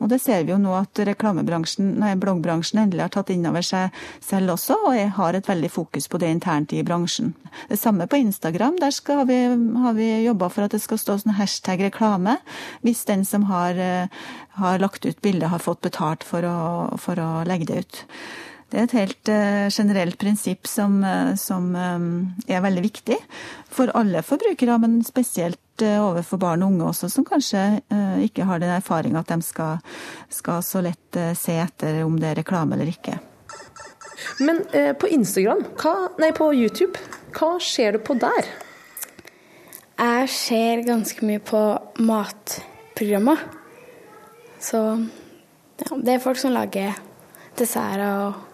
Og 0.00 0.08
det 0.08 0.20
ser 0.22 0.46
vi 0.46 0.54
jo 0.54 0.58
nå 0.60 0.72
at 0.78 1.00
reklamebransjen, 1.10 1.92
nei, 2.00 2.14
bloggbransjen 2.20 2.82
endelig 2.84 3.04
har 3.04 3.12
tatt 3.14 3.32
inn 3.34 3.46
over 3.48 3.64
seg 3.64 3.96
selv 4.24 4.54
også, 4.56 4.78
og 4.88 4.96
jeg 4.96 5.12
har 5.18 5.36
et 5.36 5.48
veldig 5.50 5.70
fokus 5.72 6.08
på 6.10 6.20
det 6.22 6.32
internt 6.32 6.72
i 6.72 6.82
bransjen. 6.86 7.34
Det 7.68 7.78
samme 7.80 8.08
på 8.08 8.20
Instagram. 8.22 8.78
Der 8.80 8.94
skal 8.96 9.26
vi, 9.28 9.38
har 9.84 9.96
vi 9.98 10.10
jobba 10.24 10.48
for 10.52 10.66
at 10.66 10.76
det 10.76 10.82
skal 10.82 11.00
stå 11.00 11.18
sånn 11.20 11.36
hashtag 11.36 11.84
reklame 11.90 12.38
hvis 12.86 13.04
den 13.08 13.26
som 13.28 13.48
har, 13.50 13.76
eh, 13.76 14.08
har 14.60 14.80
lagt 14.80 15.04
ut 15.04 15.20
bildet, 15.20 15.50
har 15.52 15.62
fått 15.62 15.84
betalt 15.84 16.24
for 16.24 16.46
å, 16.48 16.60
for 17.00 17.20
å 17.20 17.44
legge 17.48 17.68
det 17.68 17.84
ut. 17.84 18.04
Det 18.70 18.78
er 18.78 18.86
et 18.86 18.94
helt 18.94 19.30
uh, 19.32 19.66
generelt 19.72 20.16
prinsipp 20.20 20.68
som, 20.70 21.00
uh, 21.02 21.34
som 21.38 21.72
um, 21.74 22.10
er 22.46 22.62
veldig 22.62 22.84
viktig 22.84 23.16
for 23.70 23.90
alle 23.98 24.22
forbrukere, 24.22 24.76
men 24.82 25.00
spesielt 25.06 25.82
uh, 25.82 25.98
overfor 26.04 26.38
barn 26.38 26.62
og 26.62 26.76
unge 26.76 26.86
også, 26.92 27.10
som 27.10 27.26
kanskje 27.26 27.64
ikke 28.22 28.46
har 28.46 28.60
den 28.62 28.70
erfaringa 28.76 29.24
at 29.24 29.32
de 29.32 29.42
skal, 29.42 29.80
skal 30.30 30.62
så 30.62 30.82
lett 30.84 31.18
se 31.38 31.56
etter 31.58 32.02
om 32.04 32.18
det 32.20 32.30
er 32.30 32.40
reklame 32.42 32.76
eller 32.76 32.92
ikke. 32.92 33.16
Men 34.44 34.60
på 35.00 35.08
Instagram, 35.08 35.62
hva, 35.80 35.94
nei 36.20 36.28
på 36.36 36.50
YouTube, 36.52 37.00
hva 37.34 37.54
ser 37.64 37.96
du 37.96 38.02
på 38.04 38.14
der? 38.20 38.50
Jeg 40.00 40.28
ser 40.32 40.84
ganske 40.86 41.24
mye 41.26 41.40
på 41.44 41.62
matprogrammer. 42.04 43.42
Så 44.60 44.82
ja, 45.80 45.96
det 45.96 46.14
er 46.14 46.22
folk 46.22 46.40
som 46.40 46.52
lager 46.52 47.00
desserter 47.56 48.04
og 48.04 48.49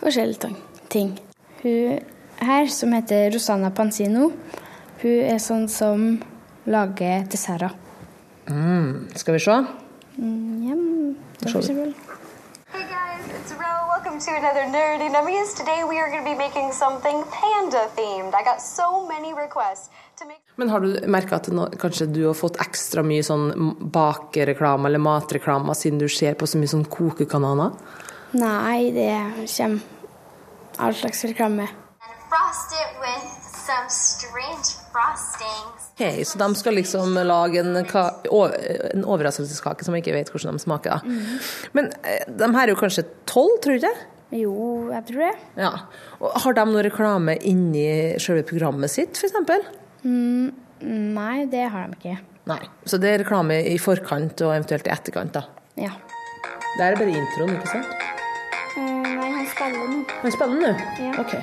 forskjellige 0.00 0.54
ting. 0.88 1.18
Hun 1.62 2.00
her, 2.40 2.66
som 2.66 2.92
heter 2.92 3.30
Rosanna 3.34 3.70
Pansino, 3.70 4.30
hun 5.02 5.24
er 5.28 5.40
sånn 5.42 5.68
som 5.68 6.14
lager 6.70 7.26
desserter. 7.28 7.74
Mm. 8.48 9.10
Skal 9.14 9.36
vi 9.36 9.42
se? 9.44 9.56
Mm, 10.16 10.62
ja, 10.68 10.78
det 11.40 11.52
får 11.52 11.68
vi 11.68 11.74
vel. 11.76 11.92
Hey 12.72 12.86
guys, 12.88 13.28
it's 13.36 13.52
Ro. 13.60 13.72
Welcome 13.92 14.18
to 14.24 14.30
another 14.40 14.64
Nerdy 14.72 15.10
Nummies. 15.12 15.54
Today 15.54 15.84
we 15.84 16.00
are 16.00 16.08
going 16.10 16.24
to 16.24 16.30
be 16.30 16.36
making 16.36 16.72
something 16.72 17.22
panda 17.36 17.84
themed. 17.96 18.34
I 18.34 18.42
got 18.42 18.60
so 18.62 19.06
many 19.06 19.34
requests 19.34 19.90
to 20.18 20.26
make 20.26 20.40
Men 20.56 20.68
har 20.68 20.80
du 20.80 21.00
merka 21.08 21.36
at 21.36 21.48
nå, 21.48 21.70
kanskje 21.80 22.06
du 22.06 22.26
har 22.26 22.34
fått 22.36 22.58
ekstra 22.60 23.04
mye 23.06 23.24
sånn 23.24 23.46
bakereklame 23.94 24.90
eller 24.90 25.00
matreklame 25.00 25.72
siden 25.78 26.00
du 26.02 26.08
ser 26.08 26.34
på 26.36 26.48
så 26.48 26.60
mye 26.60 26.68
sånn 26.68 26.84
kokekanaler? 26.84 27.76
Nei, 28.32 28.90
det 28.94 29.10
kommer 29.56 29.80
all 30.80 30.94
slags 30.94 31.24
reklame. 31.24 31.68
Okay, 35.94 36.24
så 36.24 36.38
de 36.38 36.54
skal 36.54 36.74
liksom 36.74 37.18
lage 37.26 37.60
en, 37.60 37.76
en 37.76 39.04
overraskelseskake 39.04 39.84
som 39.84 39.96
jeg 39.96 40.04
ikke 40.04 40.16
vet 40.16 40.32
hvordan 40.32 40.56
de 40.56 40.62
smaker. 40.62 41.04
Mm. 41.04 41.20
Men 41.76 41.90
eh, 42.00 42.24
de 42.30 42.48
her 42.54 42.62
er 42.64 42.72
jo 42.72 42.80
kanskje 42.80 43.04
tolv, 43.28 43.58
tror 43.62 43.76
du 43.76 43.84
ikke? 43.84 44.08
Jo, 44.40 44.54
jeg 44.94 45.06
tror 45.10 45.24
det. 45.26 45.32
Ja. 45.58 45.72
Og 46.22 46.40
har 46.44 46.56
de 46.56 46.66
noe 46.70 46.84
reklame 46.86 47.36
inni 47.50 47.86
selve 48.22 48.46
programmet 48.48 48.92
sitt, 48.92 49.18
f.eks.? 49.18 49.70
Mm, 50.06 50.50
nei, 51.18 51.36
det 51.50 51.66
har 51.74 51.90
de 51.90 51.98
ikke. 51.98 52.18
Nei, 52.50 52.62
Så 52.88 52.98
det 53.02 53.10
er 53.10 53.24
reklame 53.24 53.60
i 53.68 53.76
forkant 53.78 54.40
og 54.46 54.54
eventuelt 54.54 54.88
i 54.88 54.94
etterkant, 54.94 55.36
da? 55.36 55.44
Ja. 55.78 55.92
Det 56.78 56.86
er 56.86 56.96
bare 56.96 57.12
introen, 57.12 57.58
ikke 57.58 57.74
sant? 57.74 57.99
Nei, 59.10 59.30
han 59.34 59.46
spiller 59.50 59.88
nå. 59.90 60.04
Han 60.22 60.32
spiller 60.32 60.60
nå? 60.60 60.72
Ja. 61.02 61.12
Ok. 61.18 61.34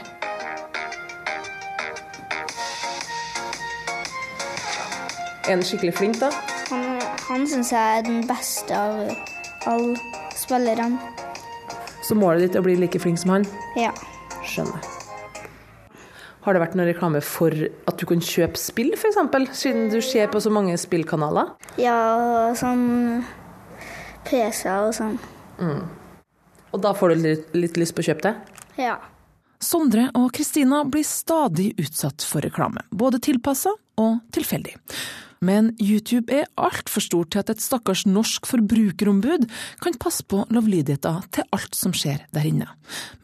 Er 5.47 5.55
han 5.55 5.63
skikkelig 5.63 5.93
flink, 5.95 6.19
da? 6.19 6.29
Han, 6.71 7.01
han 7.29 7.47
syns 7.47 7.71
jeg 7.71 7.99
er 7.99 8.05
den 8.07 8.23
beste 8.27 8.75
av 8.75 9.11
alle 9.67 9.95
spillerne. 10.35 10.99
Så 12.03 12.15
målet 12.15 12.45
ditt 12.47 12.55
er 12.55 12.63
å 12.63 12.67
bli 12.67 12.77
like 12.79 12.99
flink 13.03 13.19
som 13.19 13.35
han? 13.35 13.47
Ja. 13.79 13.91
Skjønner. 14.47 14.83
Har 16.47 16.55
det 16.55 16.61
vært 16.63 16.75
noen 16.79 16.87
reklame 16.87 17.19
for 17.19 17.51
at 17.51 17.99
du 17.99 18.05
kan 18.07 18.21
kjøpe 18.23 18.59
spill, 18.59 18.93
f.eks., 18.95 19.17
siden 19.59 19.89
du 19.91 19.99
ser 19.99 20.29
på 20.31 20.39
så 20.39 20.51
mange 20.53 20.77
spillkanaler? 20.79 21.49
Ja, 21.83 21.97
sånn 22.55 23.25
PC-er 24.27 24.87
og 24.87 24.93
sånn. 24.95 25.17
Mm. 25.59 25.81
Og 26.71 26.81
da 26.83 26.93
får 26.97 27.13
du 27.13 27.23
litt, 27.23 27.53
litt 27.55 27.77
lyst 27.79 27.95
på 27.95 28.03
å 28.03 28.09
kjøpe 28.09 28.29
det? 28.29 28.33
Ja. 28.81 28.97
Sondre 29.63 30.09
og 30.17 30.29
Kristina 30.37 30.83
blir 30.85 31.05
stadig 31.07 31.71
utsatt 31.81 32.25
for 32.27 32.45
reklame, 32.45 32.83
både 32.91 33.21
tilpassa 33.23 33.73
og 33.97 34.19
tilfeldig. 34.35 34.75
Men 35.39 35.73
YouTube 35.81 36.33
er 36.33 36.49
altfor 36.57 37.03
stort 37.03 37.33
til 37.33 37.43
at 37.43 37.51
et 37.53 37.63
stakkars 37.63 38.05
norsk 38.09 38.47
forbrukerombud 38.49 39.47
kan 39.83 39.99
passe 40.01 40.25
på 40.27 40.45
lovlydigheter 40.53 41.27
til 41.35 41.47
alt 41.55 41.77
som 41.77 41.93
skjer 41.95 42.25
der 42.35 42.47
inne. 42.47 42.69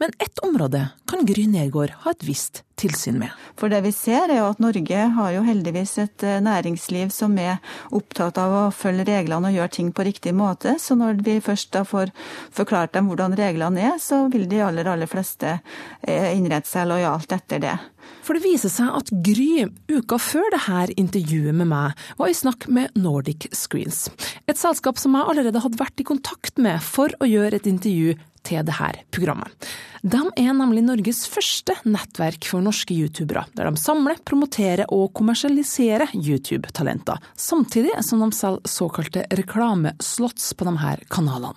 Men 0.00 0.14
ett 0.22 0.42
område 0.44 0.86
kan 1.10 1.26
Gry 1.26 1.46
Nergård 1.50 1.94
ha 2.04 2.14
et 2.14 2.24
visst 2.26 2.62
tilsyn 2.80 3.18
med. 3.20 3.30
For 3.58 3.70
det 3.70 3.80
vi 3.84 3.92
ser 3.94 4.30
er 4.32 4.40
jo 4.40 4.48
at 4.50 4.60
Norge 4.62 5.06
har 5.16 5.34
jo 5.36 5.44
heldigvis 5.46 5.94
et 6.02 6.24
eh, 6.26 6.40
næringsliv 6.42 7.12
som 7.14 7.36
er 7.38 7.60
opptatt 7.94 8.38
av 8.40 8.54
å 8.54 8.62
følge 8.74 9.06
reglene 9.08 9.50
og 9.50 9.58
gjøre 9.58 9.74
ting 9.76 9.92
på 9.94 10.06
riktig 10.08 10.34
måte. 10.36 10.76
Så 10.82 10.98
når 10.98 11.22
vi 11.26 11.38
først 11.44 11.72
da 11.76 11.84
får 11.86 12.12
forklart 12.54 12.96
dem 12.96 13.10
hvordan 13.10 13.36
reglene 13.38 13.90
er, 13.92 13.98
så 14.02 14.24
vil 14.32 14.48
de 14.50 14.62
aller, 14.66 14.90
aller 14.90 15.10
fleste 15.10 15.58
eh, 16.02 16.32
innrette 16.34 16.70
seg 16.70 16.90
lojalt 16.90 17.36
etter 17.38 17.62
det. 17.62 17.76
For 18.24 18.36
det 18.36 18.44
viser 18.46 18.72
seg 18.72 18.92
at 18.96 19.10
Gry, 19.24 19.66
uka 19.92 20.18
før 20.22 20.46
dette 20.54 20.96
intervjuet 21.00 21.56
med 21.56 21.68
meg, 21.70 22.04
var 22.18 22.30
i 22.30 22.36
snakk 22.36 22.68
med 22.72 22.94
Nordic 22.96 23.50
Screens. 23.52 24.06
Et 24.48 24.58
selskap 24.58 25.00
som 25.00 25.16
jeg 25.16 25.28
allerede 25.28 25.60
hadde 25.64 25.80
vært 25.80 26.00
i 26.00 26.08
kontakt 26.08 26.60
med 26.60 26.80
for 26.84 27.12
å 27.20 27.28
gjøre 27.28 27.60
et 27.60 27.68
intervju 27.68 28.14
til 28.44 28.64
dette 28.64 29.04
programmet. 29.14 29.68
De 30.04 30.20
er 30.36 30.52
nemlig 30.52 30.82
Norges 30.84 31.22
første 31.32 31.78
nettverk 31.88 32.44
for 32.48 32.64
norske 32.64 32.92
youtubere, 32.92 33.46
der 33.56 33.70
de 33.70 33.80
samler, 33.80 34.20
promoterer 34.28 34.84
og 34.92 35.14
kommersialiserer 35.16 36.12
YouTube-talenter, 36.12 37.22
samtidig 37.40 37.96
som 38.04 38.20
de 38.20 38.28
selger 38.36 38.68
såkalte 38.68 39.24
reklameslots 39.32 40.52
på 40.58 40.76
her 40.82 41.04
kanalene. 41.08 41.56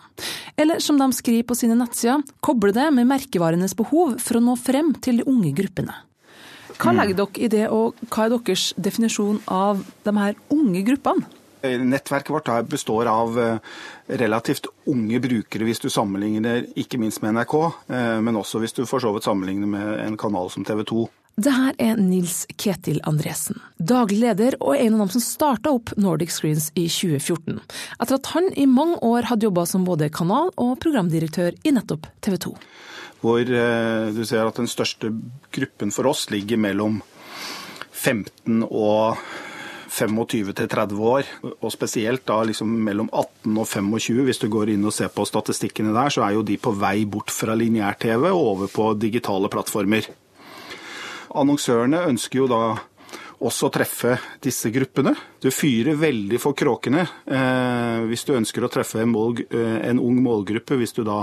Eller 0.56 0.80
som 0.80 1.00
de 1.00 1.12
skriver 1.16 1.44
på 1.48 1.60
sine 1.60 1.76
nettsider, 1.76 2.24
koble 2.40 2.72
det 2.76 2.88
med 2.96 3.12
merkevarenes 3.12 3.76
behov 3.76 4.16
for 4.24 4.40
å 4.40 4.46
nå 4.48 4.56
frem 4.56 4.96
til 5.04 5.20
de 5.20 5.28
unge 5.28 5.52
gruppene. 5.60 6.07
Hva 6.78 6.94
legger 6.94 7.18
dere 7.18 7.42
i 7.42 7.50
det, 7.52 7.66
og 7.74 7.98
hva 8.12 8.28
er 8.28 8.36
deres 8.36 8.70
definisjon 8.78 9.42
av 9.50 9.82
de 10.06 10.14
her 10.18 10.38
unge 10.54 10.86
gruppene? 10.88 11.26
Nettverket 11.68 12.30
vårt 12.32 12.70
består 12.70 13.10
av 13.10 13.38
relativt 14.08 14.70
unge 14.88 15.20
brukere, 15.20 15.66
hvis 15.66 15.82
du 15.84 15.90
sammenligner 15.92 16.68
ikke 16.78 17.00
minst 17.02 17.24
med 17.24 17.34
NRK, 17.36 17.56
men 18.24 18.38
også 18.40 18.62
hvis 18.62 18.78
du 18.78 18.84
for 18.86 19.04
så 19.04 19.12
vidt 19.16 19.26
sammenligner 19.26 19.68
med 19.68 20.04
en 20.06 20.20
kanal 20.22 20.54
som 20.54 20.64
TV 20.64 20.86
2. 20.88 21.08
Det 21.38 21.52
her 21.54 21.76
er 21.78 22.00
Nils 22.02 22.48
Ketil 22.58 22.98
Andresen, 23.06 23.60
daglig 23.78 24.24
leder 24.24 24.56
og 24.58 24.74
en 24.74 24.96
av 24.96 25.04
dem 25.04 25.12
som 25.14 25.22
starta 25.22 25.70
opp 25.76 25.92
Nordic 25.98 26.32
Screens 26.34 26.72
i 26.74 26.88
2014, 26.90 27.60
etter 27.98 28.18
at 28.18 28.32
han 28.34 28.50
i 28.58 28.66
mange 28.70 28.98
år 29.06 29.28
hadde 29.30 29.46
jobba 29.46 29.68
som 29.70 29.86
både 29.86 30.10
kanal- 30.10 30.54
og 30.58 30.80
programdirektør 30.82 31.58
i 31.62 31.76
nettopp 31.76 32.10
TV 32.26 32.40
2 32.48 32.56
hvor 33.22 33.42
du 33.44 34.24
ser 34.26 34.46
at 34.46 34.60
den 34.60 34.70
største 34.70 35.12
gruppen 35.54 35.94
for 35.94 36.10
oss 36.12 36.28
ligger 36.34 36.60
mellom 36.62 37.02
15 37.98 38.64
og 38.68 39.18
25 39.98 40.54
til 40.54 40.68
30 40.70 41.00
år, 41.10 41.30
og 41.58 41.72
spesielt 41.74 42.26
da 42.28 42.42
liksom 42.46 42.70
mellom 42.86 43.10
18 43.10 43.58
og 43.58 43.68
25. 43.68 44.22
Hvis 44.28 44.42
du 44.44 44.48
går 44.52 44.74
inn 44.74 44.86
og 44.86 44.94
ser 44.94 45.10
på 45.14 45.26
statistikkene 45.26 45.96
der, 45.96 46.14
så 46.14 46.26
er 46.28 46.36
jo 46.36 46.46
de 46.46 46.60
på 46.62 46.74
vei 46.78 47.06
bort 47.10 47.34
fra 47.34 47.56
lineær-TV 47.58 48.30
og 48.30 48.44
over 48.52 48.72
på 48.74 48.92
digitale 49.02 49.50
plattformer. 49.50 50.10
Annonsørene 51.38 52.06
ønsker 52.12 52.44
jo 52.44 52.52
da 52.52 52.62
også 53.38 53.70
treffe 53.74 54.16
disse 54.42 54.72
gruppene. 54.74 55.14
Du 55.44 55.50
fyrer 55.54 55.98
veldig 56.00 56.40
for 56.42 56.58
kråkene 56.58 57.04
eh, 57.04 58.06
hvis 58.10 58.26
du 58.26 58.34
ønsker 58.38 58.66
å 58.66 58.72
treffe 58.74 59.04
en, 59.04 59.12
mål, 59.14 59.44
eh, 59.46 59.76
en, 59.90 60.02
ung 60.02 60.18
målgruppe, 60.26 60.80
hvis 60.80 60.96
du 60.98 61.04
da 61.08 61.20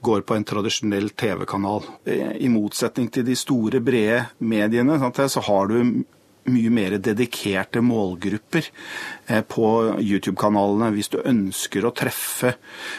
går 0.00 0.24
på 0.24 0.38
en 0.38 0.46
tradisjonell 0.48 1.12
TV-kanal. 1.12 1.84
Eh, 2.08 2.38
I 2.40 2.48
motsetning 2.52 3.10
til 3.12 3.26
de 3.28 3.36
store, 3.36 3.82
brede 3.84 4.24
mediene, 4.40 4.96
sant, 5.02 5.20
så 5.28 5.44
har 5.50 5.68
du 5.68 6.04
mye 6.48 6.72
mer 6.72 6.96
dedikerte 7.02 7.82
målgrupper 7.84 8.64
eh, 9.26 9.42
på 9.44 9.66
YouTube-kanalene. 10.00 10.90
Hvis 10.96 11.12
du 11.12 11.20
ønsker 11.20 11.84
å 11.84 11.94
treffe 11.96 12.54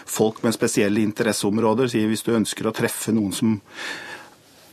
folk 0.06 0.44
med 0.46 0.56
spesielle 0.56 1.04
interesseområder, 1.04 1.92
hvis 2.10 2.26
du 2.28 2.34
ønsker 2.38 2.70
å 2.70 2.76
treffe 2.76 3.14
noen 3.16 3.34
som 3.36 3.58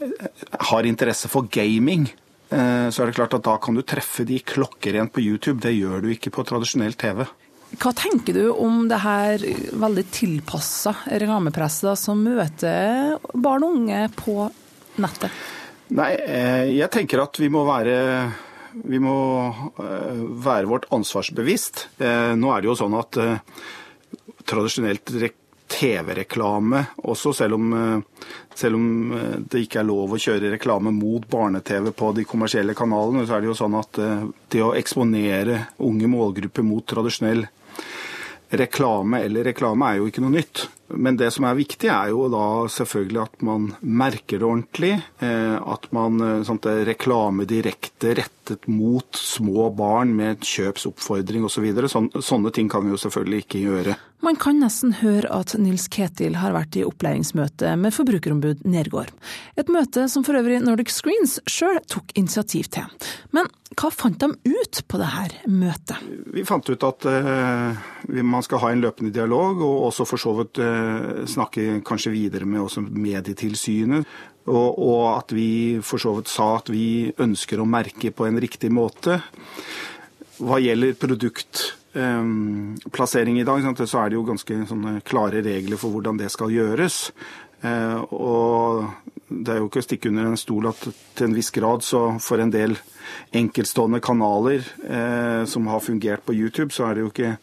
eh, 0.04 0.28
har 0.70 0.88
interesse 0.88 1.30
for 1.32 1.48
gaming, 1.52 2.10
så 2.48 3.02
er 3.02 3.10
det 3.10 3.16
klart 3.18 3.34
at 3.36 3.44
da 3.44 3.58
kan 3.60 3.76
du 3.76 3.82
treffe 3.84 4.24
de 4.24 4.38
klokkerent 4.40 5.12
på 5.12 5.20
YouTube. 5.20 5.60
Det 5.60 5.74
gjør 5.74 6.00
du 6.00 6.08
ikke 6.14 6.32
på 6.32 6.44
tradisjonell 6.48 6.94
TV. 6.96 7.26
Hva 7.76 7.92
tenker 7.92 8.32
du 8.32 8.46
om 8.54 8.86
det 8.88 9.02
her 9.02 9.42
veldig 9.76 10.04
tilpassa 10.14 10.94
reklamepresset 11.10 12.00
som 12.00 12.22
møter 12.24 13.18
barn 13.36 13.66
og 13.66 13.76
unge 13.82 14.00
på 14.16 14.46
nettet? 15.04 15.34
Nei, 15.92 16.14
eh, 16.16 16.70
jeg 16.78 16.88
tenker 16.94 17.20
at 17.26 17.36
vi 17.40 17.50
må 17.52 17.66
være 17.68 17.98
vi 18.88 19.00
må 19.02 19.18
eh, 19.84 20.24
være 20.44 20.70
vårt 20.70 20.88
ansvarsbevisst. 20.94 21.84
Nå 22.00 22.54
er 22.54 22.64
det 22.64 22.70
jo 22.70 22.78
sånn 22.80 22.96
at 22.96 23.20
tradisjonelt 24.48 25.12
TV-reklame 25.68 26.80
også, 27.04 27.34
selv 27.34 27.54
om, 27.54 27.72
eh, 27.72 28.30
selv 28.54 28.74
om, 28.74 29.12
eh, 29.12 29.36
det 29.38 29.66
ikke 29.66 29.80
er 29.80 29.88
lov 29.88 30.14
å 30.14 30.20
kjøre 30.20 30.52
reklame 30.54 30.92
mot 30.92 31.28
barne-TV 31.28 31.92
på 31.92 32.14
de 32.14 32.24
kommersielle 32.24 32.74
kanalene, 32.74 33.26
så 33.26 33.36
er 33.36 33.40
det 33.40 33.50
jo 33.50 33.58
sånn 33.58 33.78
at 33.78 33.98
eh, 33.98 34.24
det 34.50 34.64
å 34.64 34.74
eksponere 34.74 35.68
unge 35.80 36.08
målgrupper 36.08 36.64
mot 36.64 36.86
tradisjonell 36.86 37.46
reklame 38.50 39.22
eller 39.24 39.44
reklame 39.44 39.92
er 39.92 40.00
jo 40.00 40.08
ikke 40.08 40.24
noe 40.24 40.36
nytt. 40.38 40.68
Men 40.90 41.18
det 41.20 41.30
som 41.34 41.44
er 41.48 41.58
viktig, 41.58 41.90
er 41.92 42.12
jo 42.14 42.28
da 42.32 42.44
selvfølgelig 42.72 43.20
at 43.22 43.42
man 43.44 43.70
merker 43.82 44.40
det 44.40 44.48
ordentlig. 44.48 44.92
eh, 45.20 45.56
At 45.58 45.90
man 45.92 46.20
eh, 46.24 46.42
sånn 46.48 46.60
at 46.62 46.88
reklame 46.88 47.44
direkte 47.48 48.14
rettet 48.16 48.68
mot 48.70 49.06
små 49.12 49.68
barn 49.76 50.14
med 50.16 50.44
kjøpsoppfordring 50.46 51.44
osv. 51.44 51.66
Så 51.84 51.92
sånn, 51.92 52.10
sånne 52.24 52.52
ting 52.54 52.70
kan 52.72 52.86
vi 52.86 52.94
jo 52.94 53.00
selvfølgelig 53.00 53.44
ikke 53.44 53.64
gjøre. 53.66 53.98
Man 54.24 54.34
kan 54.40 54.58
nesten 54.58 54.96
høre 54.98 55.28
at 55.30 55.52
Nils 55.60 55.86
Ketil 55.94 56.40
har 56.40 56.56
vært 56.56 56.74
i 56.74 56.82
opplæringsmøte 56.82 57.76
med 57.78 57.94
forbrukerombud 57.94 58.64
Nergård. 58.66 59.12
Et 59.60 59.68
møte 59.70 60.08
som 60.10 60.24
for 60.26 60.34
øvrig 60.40 60.58
Nordic 60.64 60.90
Screens 60.90 61.36
sjøl 61.46 61.78
tok 61.86 62.16
initiativ 62.18 62.66
til. 62.74 62.88
Men 63.36 63.46
hva 63.78 63.92
fant 63.94 64.18
de 64.18 64.32
ut 64.32 64.80
på 64.90 64.98
dette 64.98 65.52
møtet? 65.52 66.02
Vi 66.34 66.42
fant 66.48 66.66
ut 66.66 66.86
at 66.88 67.06
uh, 67.06 67.78
man 68.26 68.42
skal 68.42 68.62
ha 68.64 68.72
en 68.72 68.82
løpende 68.82 69.14
dialog, 69.14 69.62
og 69.62 69.86
også 69.92 70.06
for 70.08 70.18
så 70.18 70.32
vidt 70.40 70.58
eh, 70.64 70.77
snakke 71.28 71.82
kanskje 71.86 72.10
videre 72.14 72.44
med 72.48 72.60
også 72.64 72.80
Medietilsynet. 72.82 74.06
Og, 74.48 74.78
og 74.80 75.18
at 75.18 75.32
vi 75.36 75.78
for 75.84 75.98
så 76.00 76.14
vidt 76.16 76.28
sa 76.32 76.56
at 76.56 76.70
vi 76.72 77.12
ønsker 77.20 77.60
å 77.60 77.68
merke 77.68 78.10
på 78.14 78.26
en 78.28 78.40
riktig 78.40 78.70
måte. 78.72 79.20
Hva 80.38 80.58
gjelder 80.62 80.94
produktplassering 81.02 83.40
i 83.40 83.44
dag, 83.44 83.60
så 83.84 83.98
er 84.00 84.08
det 84.08 84.16
jo 84.16 84.28
ganske 84.28 84.54
klare 85.08 85.42
regler 85.44 85.76
for 85.80 85.88
hvordan 85.92 86.16
det 86.20 86.30
skal 86.32 86.50
gjøres. 86.54 86.96
Eh, 87.66 87.98
og 88.14 88.86
det 89.28 89.52
er 89.52 89.58
jo 89.60 89.68
ikke 89.68 89.82
å 89.82 89.88
stikke 89.88 90.08
under 90.12 90.24
en 90.30 90.40
stol 90.40 90.64
at 90.70 90.80
til 91.18 91.24
en 91.26 91.36
viss 91.36 91.52
grad 91.54 91.80
så 91.84 92.00
for 92.22 92.36
en 92.40 92.54
del 92.54 92.72
enkeltstående 93.36 94.00
kanaler 94.04 94.60
eh, 94.86 95.42
som 95.50 95.62
har 95.68 95.80
fungert 95.84 96.22
på 96.24 96.36
YouTube, 96.38 96.72
så 96.72 96.82
er 96.86 96.92
det 96.94 97.02
jo 97.04 97.12
ikke 97.12 97.36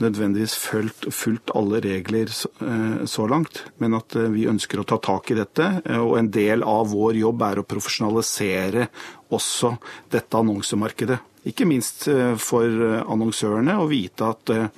nødvendigvis 0.00 0.54
fulgt, 0.56 1.06
fulgt 1.14 1.50
alle 1.54 1.80
regler 1.80 2.26
så, 2.26 2.48
eh, 2.60 3.28
langt. 3.28 3.64
Men 3.78 3.94
at 3.94 4.16
eh, 4.16 4.30
vi 4.32 4.46
ønsker 4.46 4.80
å 4.80 4.86
ta 4.86 4.98
tak 4.98 5.30
i 5.30 5.34
dette. 5.34 5.82
eh, 5.84 5.98
Og 5.98 6.18
en 6.18 6.30
del 6.30 6.62
av 6.62 6.88
vår 6.88 7.14
jobb 7.20 7.42
er 7.42 7.60
å 7.60 7.66
profesjonalisere 7.66 8.88
også 9.30 9.76
dette 10.10 10.38
annonsemarkedet. 10.38 11.18
Ikke 11.44 11.66
minst 11.66 12.04
for 12.38 12.62
annonsørene 13.02 13.74
å 13.82 13.88
vite 13.90 14.22
at 14.22 14.72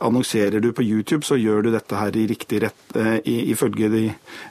Annonserer 0.00 0.60
du 0.60 0.72
på 0.72 0.82
YouTube, 0.82 1.24
så 1.24 1.36
gjør 1.36 1.62
du 1.62 1.70
dette 1.72 1.92
her 1.92 2.14
i 2.16 2.22
riktig 2.26 2.62
rett, 2.62 2.94
ifølge 3.24 3.90
de 3.92 4.02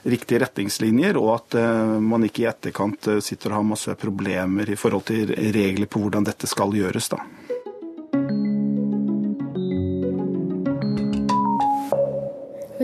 riktige 0.06 0.38
retningslinjer, 0.44 1.18
og 1.18 1.32
at 1.34 1.56
man 1.98 2.22
ikke 2.22 2.44
i 2.44 2.46
etterkant 2.46 3.08
sitter 3.18 3.50
og 3.50 3.56
har 3.56 3.66
masse 3.72 3.96
problemer 3.98 4.70
i 4.70 4.78
forhold 4.78 5.08
til 5.10 5.34
regler 5.50 5.90
på 5.90 6.04
hvordan 6.04 6.26
dette 6.30 6.46
skal 6.46 6.70
gjøres. 6.70 7.10
da. 7.10 7.18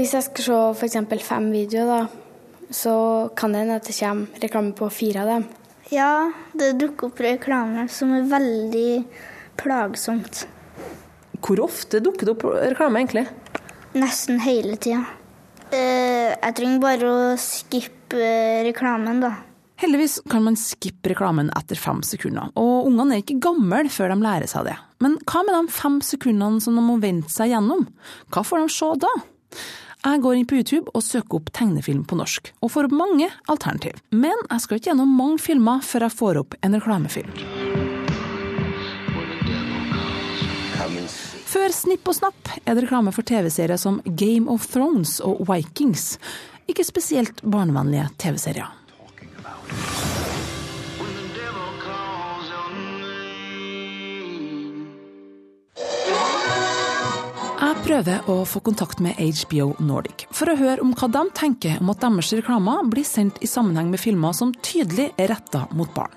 Hvis 0.06 0.14
jeg 0.14 0.22
skal 0.22 0.44
se 0.46 0.86
f.eks. 0.86 1.24
fem 1.26 1.46
videoer, 1.50 1.88
da, 1.90 2.66
så 2.70 2.92
kan 3.34 3.50
det 3.50 3.64
hende 3.64 3.78
at 3.80 3.88
det 3.88 3.94
kommer 3.98 4.38
reklame 4.38 4.74
på 4.78 4.86
fire 4.94 5.24
av 5.24 5.30
dem. 5.32 5.46
Ja, 5.90 6.10
det 6.54 6.76
dukker 6.78 7.08
opp 7.08 7.22
reklame 7.24 7.88
som 7.90 8.12
er 8.14 8.28
veldig 8.30 9.00
plagsomt. 9.58 10.44
Hvor 11.42 11.64
ofte 11.64 11.98
dukker 11.98 12.22
det 12.28 12.34
opp 12.36 12.44
reklame, 12.46 13.02
egentlig? 13.02 13.24
Nesten 13.98 14.38
hele 14.44 14.76
tida. 14.78 15.00
Eh, 15.74 16.36
jeg 16.36 16.54
trenger 16.54 16.84
bare 16.84 17.08
å 17.10 17.24
skippe 17.42 18.28
reklamen, 18.68 19.24
da. 19.24 19.32
Heldigvis 19.82 20.20
kan 20.30 20.46
man 20.46 20.54
skippe 20.54 21.16
reklamen 21.16 21.50
etter 21.58 21.80
fem 21.82 22.04
sekunder, 22.06 22.52
og 22.54 22.86
ungene 22.92 23.16
er 23.16 23.24
ikke 23.24 23.40
gamle 23.42 23.82
før 23.90 24.14
de 24.14 24.20
lærer 24.22 24.54
seg 24.54 24.70
det. 24.70 24.76
Men 25.02 25.18
hva 25.26 25.42
med 25.42 25.58
de 25.58 25.74
fem 25.74 25.98
sekundene 25.98 26.62
som 26.62 26.78
de 26.78 26.86
må 26.92 26.94
vente 27.02 27.34
seg 27.34 27.50
gjennom? 27.56 27.88
Hva 28.30 28.44
får 28.46 28.62
de 28.62 28.70
se 28.76 28.92
da? 29.02 29.12
Jeg 30.06 30.20
går 30.22 30.36
inn 30.38 30.46
på 30.46 30.54
YouTube 30.54 30.92
og 30.94 31.02
søker 31.02 31.40
opp 31.40 31.48
tegnefilm 31.56 32.04
på 32.06 32.14
norsk, 32.14 32.52
og 32.62 32.70
får 32.70 32.86
opp 32.86 32.92
mange 32.94 33.26
alternativ. 33.50 33.96
Men 34.14 34.38
jeg 34.44 34.62
skal 34.62 34.78
ikke 34.78 34.92
gjennom 34.92 35.16
mange 35.18 35.42
filmer 35.42 35.82
før 35.82 36.06
jeg 36.06 36.14
får 36.20 36.38
opp 36.44 36.54
en 36.62 36.76
reklamefilm. 36.78 37.32
Før 41.46 41.74
Snipp 41.74 42.06
og 42.06 42.18
snapp 42.20 42.52
er 42.62 42.76
det 42.76 42.84
reklame 42.84 43.10
for 43.16 43.26
TV-serier 43.26 43.80
som 43.82 43.98
Game 44.06 44.46
of 44.52 44.68
Thrones 44.70 45.18
og 45.26 45.42
Vikings. 45.50 46.20
Ikke 46.70 46.86
spesielt 46.86 47.42
barnevennlige 47.42 48.06
TV-serier. 48.22 48.70
Prøver 57.86 58.24
å 58.26 58.40
få 58.42 58.58
kontakt 58.66 58.98
med 58.98 59.14
HBO 59.14 59.68
Nordic 59.78 60.24
for 60.34 60.50
å 60.50 60.56
høre 60.58 60.82
om 60.82 60.90
hva 60.98 61.06
de 61.12 61.20
tenker 61.38 61.76
om 61.78 61.92
at 61.92 62.00
deres 62.02 62.32
reklamer 62.34 62.88
blir 62.90 63.06
sendt 63.06 63.38
i 63.44 63.46
sammenheng 63.46 63.92
med 63.92 64.02
filmer 64.02 64.34
som 64.34 64.50
tydelig 64.58 65.12
er 65.14 65.30
retta 65.30 65.62
mot 65.70 65.92
barn. 65.94 66.10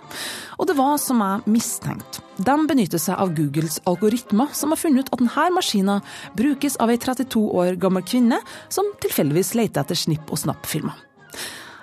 Og 0.58 0.66
det 0.66 0.76
var 0.80 0.98
som 1.02 1.22
jeg 1.22 1.54
mistenkte. 1.54 2.24
De 2.42 2.56
benytter 2.72 3.02
seg 3.02 3.22
av 3.22 3.36
Googles 3.38 3.78
algoritmer, 3.90 4.50
som 4.56 4.74
har 4.74 4.82
funnet 4.82 5.06
ut 5.06 5.14
at 5.14 5.22
denne 5.22 5.46
maskinen 5.60 6.02
brukes 6.40 6.80
av 6.82 6.90
ei 6.90 6.98
32 6.98 7.46
år 7.62 7.78
gammel 7.78 8.08
kvinne 8.08 8.42
som 8.72 8.90
tilfeldigvis 9.04 9.54
leter 9.60 9.84
etter 9.84 10.00
snipp 10.00 10.34
og 10.34 10.42
snapp-filmer. 10.42 10.98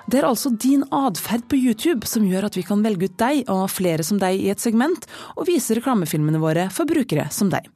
Det 0.06 0.20
er 0.20 0.26
altså 0.28 0.52
din 0.54 0.84
atferd 0.94 1.48
på 1.50 1.58
YouTube 1.58 2.06
som 2.06 2.26
gjør 2.30 2.46
at 2.46 2.56
vi 2.58 2.62
kan 2.66 2.82
velge 2.84 3.08
ut 3.10 3.16
deg 3.18 3.48
og 3.50 3.64
flere 3.74 4.04
som 4.06 4.20
deg 4.22 4.38
i 4.38 4.52
et 4.52 4.62
segment, 4.62 5.02
og 5.34 5.48
vise 5.48 5.74
reklamefilmene 5.74 6.38
våre 6.42 6.68
for 6.74 6.86
brukere 6.86 7.26
som 7.34 7.50
deg. 7.50 7.66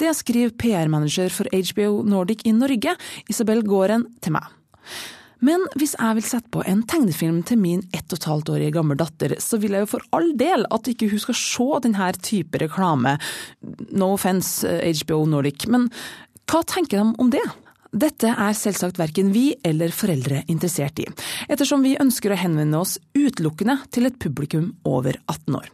Det 0.00 0.10
skriver 0.18 0.56
PR-manager 0.58 1.30
for 1.30 1.50
HBO 1.54 2.00
Nordic 2.06 2.42
i 2.42 2.54
Norge, 2.56 2.96
Isabel 3.30 3.62
Gården, 3.66 4.08
til 4.18 4.34
meg. 4.34 4.50
Men 5.46 5.62
hvis 5.76 5.92
jeg 5.94 6.16
vil 6.16 6.24
sette 6.26 6.50
på 6.50 6.62
en 6.66 6.80
tegnefilm 6.88 7.42
til 7.46 7.60
min 7.60 7.84
ett 7.94 8.08
og 8.08 8.18
et 8.18 8.28
halvt 8.30 8.50
årige 8.54 8.74
gamle 8.74 8.96
datter, 8.98 9.36
så 9.42 9.60
vil 9.62 9.76
jeg 9.76 9.84
jo 9.84 9.90
for 9.92 10.06
all 10.16 10.32
del 10.40 10.64
at 10.72 10.88
ikke 10.90 11.10
hun 11.12 11.22
skal 11.22 11.38
se 11.38 11.68
denne 11.84 12.08
type 12.18 12.62
reklame. 12.62 13.14
No 13.92 14.14
offense, 14.16 14.66
HBO 14.66 15.22
Nordic, 15.28 15.68
men 15.70 15.86
hva 16.50 16.64
tenker 16.66 16.98
de 16.98 17.14
om 17.22 17.30
det? 17.30 17.44
Dette 17.96 18.28
er 18.28 18.52
selvsagt 18.56 18.98
verken 19.00 19.30
vi 19.32 19.54
eller 19.64 19.94
foreldre 19.94 20.42
interessert 20.52 21.00
i, 21.00 21.06
ettersom 21.48 21.84
vi 21.86 21.94
ønsker 22.02 22.34
å 22.34 22.36
henvende 22.36 22.82
oss 22.82 22.98
utelukkende 23.16 23.78
til 23.94 24.10
et 24.10 24.18
publikum 24.20 24.74
over 24.84 25.16
18 25.24 25.56
år. 25.56 25.70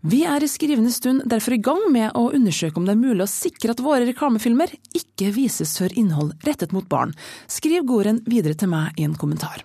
Vi 0.00 0.22
er 0.24 0.40
i 0.40 0.48
skrivende 0.48 0.92
stund 0.94 1.26
derfor 1.28 1.52
i 1.52 1.60
gang 1.60 1.82
med 1.92 2.16
å 2.16 2.30
undersøke 2.32 2.80
om 2.80 2.86
det 2.88 2.94
er 2.94 3.02
mulig 3.02 3.26
å 3.26 3.28
sikre 3.28 3.74
at 3.74 3.82
våre 3.84 4.06
reklamefilmer 4.08 4.72
ikke 4.96 5.28
vises 5.36 5.74
før 5.76 5.92
innhold 6.00 6.32
rettet 6.48 6.72
mot 6.72 6.88
barn, 6.88 7.12
Skriv 7.52 7.84
Goren 7.84 8.22
videre 8.24 8.56
til 8.56 8.72
meg 8.72 8.96
i 8.96 9.04
en 9.04 9.18
kommentar. 9.18 9.60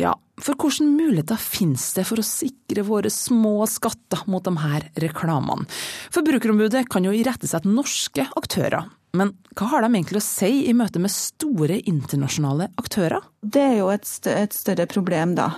Ja, 0.00 0.14
for 0.40 0.56
hvilke 0.56 0.86
muligheter 0.88 1.36
finnes 1.36 1.84
det 1.98 2.06
for 2.08 2.22
å 2.22 2.24
sikre 2.24 2.86
våre 2.86 3.12
små 3.12 3.66
skatter 3.68 4.24
mot 4.32 4.44
de 4.48 4.56
her 4.62 4.88
reklamene? 5.04 5.68
Forbrukerombudet 6.16 6.86
kan 6.88 7.04
jo 7.04 7.12
irettesette 7.12 7.68
norske 7.68 8.24
aktører, 8.40 8.88
men 9.16 9.34
hva 9.58 9.68
har 9.74 9.84
de 9.84 9.92
egentlig 9.92 10.20
å 10.22 10.24
si 10.24 10.50
i 10.68 10.74
møte 10.76 11.00
med 11.02 11.12
store 11.12 11.80
internasjonale 11.90 12.70
aktører? 12.80 13.31
Det 13.42 13.58
er 13.58 13.72
jo 13.80 13.88
et, 13.90 14.04
stø 14.06 14.30
et 14.38 14.52
større 14.54 14.84
problem, 14.86 15.32
da. 15.34 15.48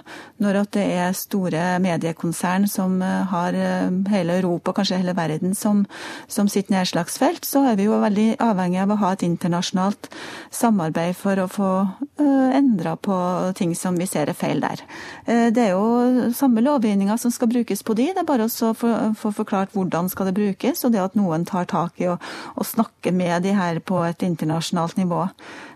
Når 0.40 0.56
at 0.62 0.70
det 0.72 0.84
er 0.96 1.16
store 1.18 1.64
mediekonsern 1.84 2.64
som 2.64 2.94
eh, 3.04 3.26
har 3.28 3.52
eh, 3.52 3.90
hele 4.08 4.38
Europa, 4.38 4.72
kanskje 4.72 5.02
hele 5.02 5.12
verden, 5.12 5.52
som, 5.52 5.82
som 6.24 6.48
sitt 6.48 6.70
nedslagsfelt, 6.72 7.44
så 7.44 7.60
er 7.68 7.76
vi 7.76 7.84
jo 7.84 7.98
veldig 8.00 8.38
avhengig 8.40 8.78
av 8.80 8.94
å 8.94 8.96
ha 9.02 9.10
et 9.12 9.24
internasjonalt 9.28 10.08
samarbeid 10.48 11.12
for 11.18 11.42
å 11.42 11.44
få 11.50 11.72
uh, 11.84 12.48
endra 12.56 12.94
på 12.96 13.18
ting 13.58 13.74
som 13.76 14.00
vi 14.00 14.08
ser 14.08 14.32
er 14.32 14.38
feil 14.38 14.64
der. 14.64 14.80
Det 15.26 15.60
er 15.60 15.74
jo 15.74 16.30
samme 16.36 16.62
lovgivninga 16.64 17.18
som 17.20 17.32
skal 17.34 17.50
brukes 17.52 17.84
på 17.84 17.96
de, 17.98 18.08
det 18.14 18.22
er 18.22 18.28
bare 18.28 18.46
å 18.46 18.72
få 18.72 18.72
for, 18.78 19.36
forklart 19.42 19.74
hvordan 19.76 20.08
skal 20.12 20.30
det 20.30 20.36
brukes, 20.38 20.84
og 20.86 20.94
det 20.94 21.02
at 21.02 21.18
noen 21.18 21.44
tar 21.48 21.68
tak 21.68 22.00
i 22.00 22.08
å 22.08 22.64
snakke 22.64 23.12
med 23.12 23.44
de 23.44 23.52
her 23.56 23.82
på 23.84 24.00
et 24.08 24.24
internasjonalt 24.24 24.96
nivå. 25.00 25.26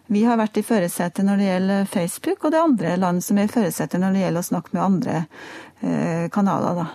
Vi 0.09 0.23
har 0.25 0.39
vært 0.41 0.57
i 0.57 0.65
førersetet 0.65 1.27
når 1.27 1.41
det 1.41 1.49
gjelder 1.51 1.89
Facebook, 1.93 2.45
og 2.45 2.53
det 2.53 2.59
er 2.59 2.65
andre 2.65 2.95
land 2.97 3.25
som 3.25 3.37
er 3.37 3.49
i 3.49 3.53
førersetet 3.53 4.01
når 4.01 4.15
det 4.17 4.23
gjelder 4.23 4.45
å 4.45 4.49
snakke 4.49 4.73
med 4.73 4.85
andre 4.85 5.17
eh, 5.21 6.25
kanaler. 6.33 6.81
Da. 6.81 6.87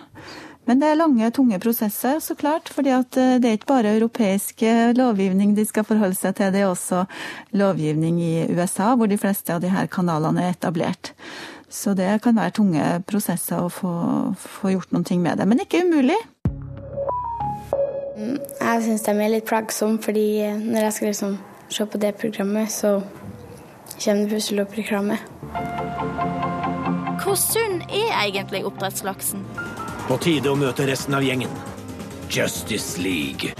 Men 0.66 0.80
det 0.80 0.88
er 0.88 0.98
lange, 0.98 1.30
tunge 1.36 1.60
prosesser, 1.62 2.18
så 2.24 2.34
klart. 2.34 2.68
fordi 2.72 2.90
det 3.14 3.46
er 3.46 3.54
ikke 3.54 3.70
bare 3.70 3.94
europeisk 3.94 4.64
lovgivning 4.96 5.54
de 5.54 5.66
skal 5.68 5.86
forholde 5.86 6.18
seg 6.18 6.34
til, 6.34 6.50
det 6.50 6.64
er 6.64 6.72
også 6.72 7.04
lovgivning 7.52 8.18
i 8.18 8.34
USA, 8.50 8.94
hvor 8.96 9.06
de 9.06 9.20
fleste 9.20 9.54
av 9.54 9.62
her 9.62 9.86
kanalene 9.86 10.48
er 10.48 10.56
etablert. 10.56 11.12
Så 11.68 11.94
det 11.94 12.22
kan 12.22 12.34
være 12.34 12.56
tunge 12.58 12.84
prosesser 13.06 13.62
å 13.62 13.70
få, 13.70 13.94
få 14.38 14.74
gjort 14.74 14.94
ting 15.06 15.22
med 15.22 15.38
det. 15.38 15.46
Men 15.46 15.62
ikke 15.62 15.84
umulig. 15.86 16.18
Jeg 18.16 18.84
syns 18.86 19.02
de 19.06 19.14
er 19.18 19.34
litt 19.36 19.46
plagsomme, 19.46 19.98
fordi 20.02 20.46
når 20.64 20.88
jeg 20.88 20.96
skal 20.96 21.12
liksom 21.12 21.34
se 21.74 21.86
på 21.86 21.98
det 21.98 22.12
programmet, 22.20 22.70
så 22.70 23.02
kommer 23.98 24.22
det 24.22 24.28
plutselig 24.30 24.62
opp 24.62 24.76
reklame. 24.78 25.18
Hvor 27.24 27.38
sunn 27.40 27.80
er 27.88 28.12
egentlig 28.20 28.64
oppdrettslaksen? 28.68 29.42
På 30.06 30.18
tide 30.22 30.52
å 30.52 30.58
møte 30.58 30.86
resten 30.86 31.16
av 31.16 31.24
gjengen. 31.24 31.50
Justice 32.30 33.00
League. 33.00 33.54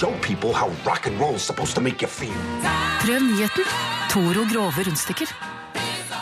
show 0.00 0.12
people 0.20 0.52
how 0.52 0.68
rock 0.84 1.06
and 1.06 1.20
roll 1.20 1.34
is 1.34 1.42
supposed 1.42 1.74
to 1.74 1.80
make 1.80 2.02
you 2.02 2.08
feel. 2.08 2.34
Prøv 3.04 3.22
nyheten. 3.22 3.64
Toro 4.10 4.44
grove 4.52 4.84
rundstykker. 4.86 5.30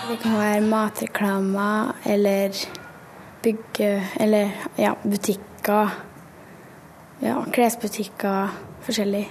Det 0.09 0.19
kan 0.23 0.39
være 0.39 0.61
matreklamer 0.61 1.93
eller 2.07 2.55
bygge... 3.43 4.03
Eller 4.21 4.51
ja, 4.77 4.95
butikker. 5.05 5.95
Ja, 7.23 7.45
klesbutikker. 7.53 8.49
Forskjellig 8.83 9.27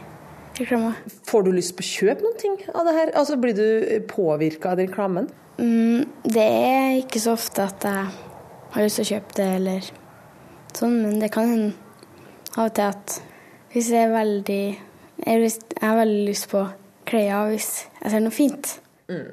reklame. 0.62 0.94
Får 1.28 1.46
du 1.46 1.52
lyst 1.56 1.76
på 1.78 1.86
å 1.86 1.90
kjøpe 1.90 2.26
noen 2.26 2.40
ting 2.42 2.58
av 2.74 2.88
det 2.88 2.96
her? 2.98 3.14
Altså, 3.20 3.38
Blir 3.42 3.56
du 3.58 3.68
påvirka 4.10 4.74
av 4.74 4.82
reklamen? 4.82 5.30
Mm, 5.58 6.06
det 6.24 6.46
er 6.46 7.00
ikke 7.02 7.22
så 7.22 7.34
ofte 7.38 7.66
at 7.66 7.88
jeg 7.88 8.10
har 8.74 8.86
lyst 8.86 9.02
til 9.02 9.08
å 9.08 9.12
kjøpe 9.16 9.38
det 9.40 9.48
eller 9.58 9.90
sånn, 10.78 11.00
men 11.02 11.22
det 11.22 11.32
kan 11.34 11.50
hende 11.50 11.72
av 12.58 12.68
og 12.68 12.76
til 12.78 12.92
at 12.92 13.18
hvis 13.74 13.90
jeg 13.94 14.08
er 14.08 14.14
veldig 14.14 14.62
Jeg 15.18 15.50
har 15.82 15.96
veldig 15.98 16.26
lyst 16.28 16.46
på 16.52 16.60
klær 17.10 17.48
hvis 17.50 17.88
jeg 18.04 18.12
ser 18.14 18.22
noe 18.22 18.36
fint. 18.36 18.76
Mm. 19.10 19.32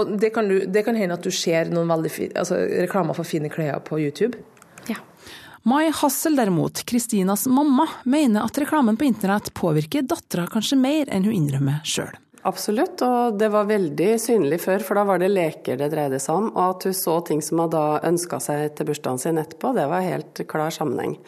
Og 0.00 0.14
det 0.22 0.30
kan, 0.32 0.48
du, 0.48 0.62
det 0.64 0.84
kan 0.86 0.96
hende 0.96 1.16
at 1.18 1.24
du 1.26 1.32
ser 1.34 1.68
noen 1.68 1.90
veldig 1.90 2.10
fin, 2.12 2.30
altså, 2.38 2.56
reklamer 2.86 3.16
for 3.16 3.28
fine 3.28 3.50
klær 3.52 3.82
på 3.84 3.98
YouTube? 4.00 4.38
Mai 5.62 5.90
Hassel 5.92 6.36
derimot, 6.36 6.84
Kristinas 6.88 7.46
mamma, 7.46 7.88
mener 8.04 8.46
at 8.46 8.58
reklamen 8.58 8.96
på 8.96 9.04
internett 9.04 9.52
påvirker 9.54 10.02
dattera 10.08 10.46
kanskje 10.48 10.78
mer 10.80 11.10
enn 11.12 11.26
hun 11.28 11.36
innrømmer 11.36 11.82
sjøl. 11.84 12.14
Absolutt, 12.48 13.02
og 13.04 13.36
det 13.36 13.50
var 13.52 13.68
veldig 13.68 14.14
synlig 14.16 14.62
før, 14.62 14.80
for 14.80 14.96
da 14.96 15.04
var 15.04 15.20
det 15.20 15.28
leker 15.28 15.76
det 15.76 15.90
dreide 15.92 16.16
seg 16.22 16.38
om. 16.40 16.46
Og 16.54 16.62
at 16.64 16.86
hun 16.88 16.96
så 16.96 17.18
ting 17.28 17.42
som 17.44 17.60
hun 17.60 17.72
da 17.74 17.84
ønska 18.08 18.38
seg 18.40 18.70
til 18.78 18.88
bursdagen 18.88 19.20
sin 19.20 19.40
etterpå, 19.42 19.74
det 19.76 19.84
var 19.90 20.06
helt 20.06 20.40
klar 20.48 20.72
sammenheng. 20.72 21.18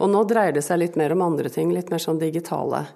Og 0.00 0.10
nå 0.10 0.24
dreier 0.26 0.56
det 0.56 0.64
seg 0.66 0.82
litt 0.82 0.98
mer 0.98 1.14
om 1.14 1.22
andre 1.28 1.52
ting, 1.54 1.70
litt 1.70 1.94
mer 1.94 2.02
sånn 2.02 2.18
digitale 2.18 2.88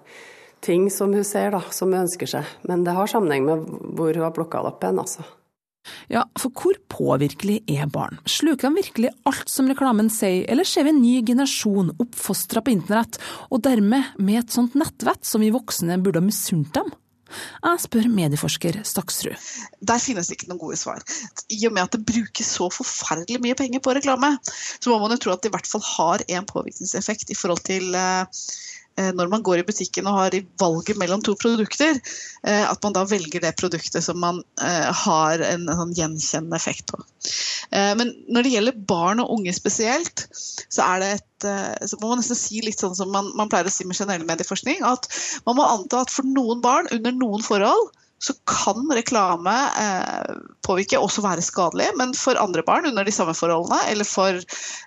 ting 0.64 0.88
som 0.90 1.14
hun 1.14 1.26
ser, 1.28 1.52
da, 1.54 1.62
som 1.70 1.94
hun 1.94 2.02
ønsker 2.02 2.34
seg. 2.34 2.50
Men 2.66 2.82
det 2.82 2.96
har 2.98 3.14
sammenheng 3.14 3.46
med 3.46 3.70
hvor 3.94 4.10
hun 4.10 4.26
har 4.26 4.34
plukka 4.34 4.64
det 4.64 4.74
opp 4.74 4.86
hen, 4.88 4.98
altså. 5.06 5.22
Ja, 6.12 6.24
for 6.40 6.52
hvor 6.54 6.78
påvirkelig 6.92 7.60
er 7.70 7.88
barn? 7.92 8.18
Sluker 8.28 8.68
de 8.68 8.82
virkelig 8.82 9.12
alt 9.28 9.50
som 9.52 9.68
reklamen 9.70 10.10
sier, 10.12 10.44
eller 10.50 10.68
ser 10.68 10.86
vi 10.86 10.94
en 10.94 11.02
ny 11.02 11.14
generasjon 11.26 11.94
oppfostra 11.98 12.64
på 12.64 12.74
internett, 12.74 13.20
og 13.50 13.64
dermed 13.66 14.16
med 14.18 14.42
et 14.42 14.54
sånt 14.54 14.76
nettvett 14.78 15.24
som 15.26 15.44
vi 15.44 15.52
voksne 15.54 16.00
burde 16.02 16.22
ha 16.22 16.26
misunt 16.26 16.72
dem? 16.76 16.92
Jeg 17.64 17.80
spør 17.82 18.06
medieforsker 18.12 18.76
Staksrud. 18.86 19.46
Der 19.82 20.02
finnes 20.02 20.28
det 20.28 20.36
ikke 20.36 20.50
noen 20.50 20.60
gode 20.60 20.78
svar. 20.78 21.00
I 21.50 21.58
og 21.66 21.74
med 21.74 21.86
at 21.86 21.96
det 21.96 22.04
brukes 22.06 22.52
så 22.58 22.68
forferdelig 22.72 23.40
mye 23.42 23.56
penger 23.58 23.82
på 23.82 23.94
reklame, 23.96 24.34
så 24.44 24.92
må 24.92 25.00
man 25.02 25.16
jo 25.16 25.20
tro 25.24 25.34
at 25.34 25.42
det 25.42 25.50
i 25.50 25.54
hvert 25.56 25.70
fall 25.70 25.82
har 25.88 26.24
en 26.36 26.46
påvirkningseffekt 26.50 27.32
i 27.32 27.38
forhold 27.38 27.64
til 27.66 27.96
eh, 27.98 28.44
når 28.96 29.30
man 29.32 29.42
går 29.46 29.60
i 29.60 29.66
butikken 29.66 30.06
og 30.10 30.18
har 30.18 30.36
i 30.36 30.42
valget 30.60 30.98
mellom 31.00 31.22
to 31.24 31.34
produkter, 31.40 31.98
eh, 32.46 32.64
at 32.68 32.80
man 32.84 32.94
da 32.96 33.04
velger 33.08 33.42
det 33.42 33.54
produktet 33.58 34.04
som 34.06 34.20
man 34.22 34.40
eh, 34.62 34.90
har 35.04 35.42
en, 35.42 35.66
sånn 35.66 35.94
gjenkjennende 35.96 36.58
effekt 36.58 36.86
på. 36.92 37.00
Men 37.74 38.12
når 38.30 38.44
det 38.44 38.50
gjelder 38.52 38.82
barn 38.86 39.22
og 39.22 39.32
unge 39.34 39.50
spesielt, 39.56 40.26
så 40.70 40.84
et 41.02 41.24
så 41.44 41.98
må 41.98 42.10
man 42.12 42.20
nesten 42.20 42.38
si 42.38 42.60
litt 42.62 42.80
sånn 42.80 42.94
som 42.96 43.10
man, 43.12 43.26
man 43.36 43.50
pleier 43.52 43.66
å 43.68 43.72
si 43.72 43.84
med 43.84 43.98
generell 43.98 44.22
medieforskning, 44.28 44.78
at 44.86 45.08
man 45.48 45.58
må 45.58 45.66
anta 45.66 46.04
at 46.04 46.12
for 46.12 46.28
noen 46.28 46.62
barn 46.64 46.88
under 46.94 47.12
noen 47.16 47.42
forhold 47.44 47.90
så 48.24 48.32
kan 48.48 48.88
reklame 48.96 49.52
eh, 49.80 50.36
påvirke, 50.64 50.98
også 50.98 51.22
være 51.24 51.44
skadelig. 51.44 51.90
Men 52.00 52.14
for 52.16 52.38
andre 52.40 52.64
barn 52.64 52.88
under 52.88 53.04
de 53.04 53.12
samme 53.12 53.34
forholdene, 53.36 53.82
eller 53.92 54.08
for 54.08 54.38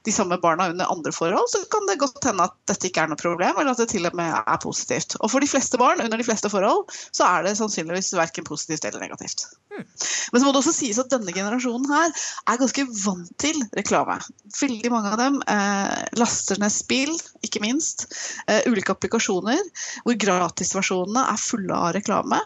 de 0.08 0.13
samme 0.13 0.39
barna 0.41 0.69
under 0.71 0.89
andre 0.89 1.13
forhold, 1.13 1.45
så 1.52 1.62
kan 1.71 1.86
det 1.89 2.00
godt 2.02 2.26
hende 2.26 2.47
at 2.47 2.56
dette 2.71 2.89
ikke 2.89 3.06
er 3.06 3.12
noe 3.12 3.21
problem, 3.21 3.54
eller 3.60 3.76
at 3.76 3.84
det 3.84 3.91
til 3.93 4.10
og 4.10 4.17
med 4.17 4.34
er 4.39 4.62
positivt. 4.63 5.19
Og 5.21 5.32
for 5.34 5.43
de 5.43 5.50
fleste 5.52 5.78
barn 5.78 6.02
under 6.02 6.17
de 6.17 6.26
fleste 6.26 6.50
forhold, 6.50 6.88
så 7.13 7.30
er 7.30 7.45
det 7.45 7.58
sannsynligvis 7.60 8.15
verken 8.17 8.47
positivt 8.47 8.89
eller 8.89 9.06
negativt. 9.06 9.45
Men 9.78 10.41
så 10.41 10.45
må 10.47 10.52
det 10.52 10.62
også 10.63 10.73
sies 10.73 10.97
at 10.97 11.12
denne 11.13 11.34
generasjonen 11.36 11.86
her 11.91 12.10
er 12.50 12.60
ganske 12.60 12.88
vant 13.04 13.30
til 13.41 13.62
reklame. 13.78 14.17
Veldig 14.58 14.91
mange 14.93 15.13
av 15.13 15.21
dem 15.21 15.39
eh, 15.45 15.97
laster 16.17 16.58
ned 16.62 16.73
spill, 16.73 17.13
ikke 17.45 17.62
minst. 17.62 18.08
Eh, 18.50 18.65
ulike 18.65 18.95
applikasjoner 18.95 19.62
hvor 20.02 20.17
gratisversjonene 20.26 21.28
er 21.30 21.41
fulle 21.41 21.78
av 21.78 21.93
reklame. 22.00 22.41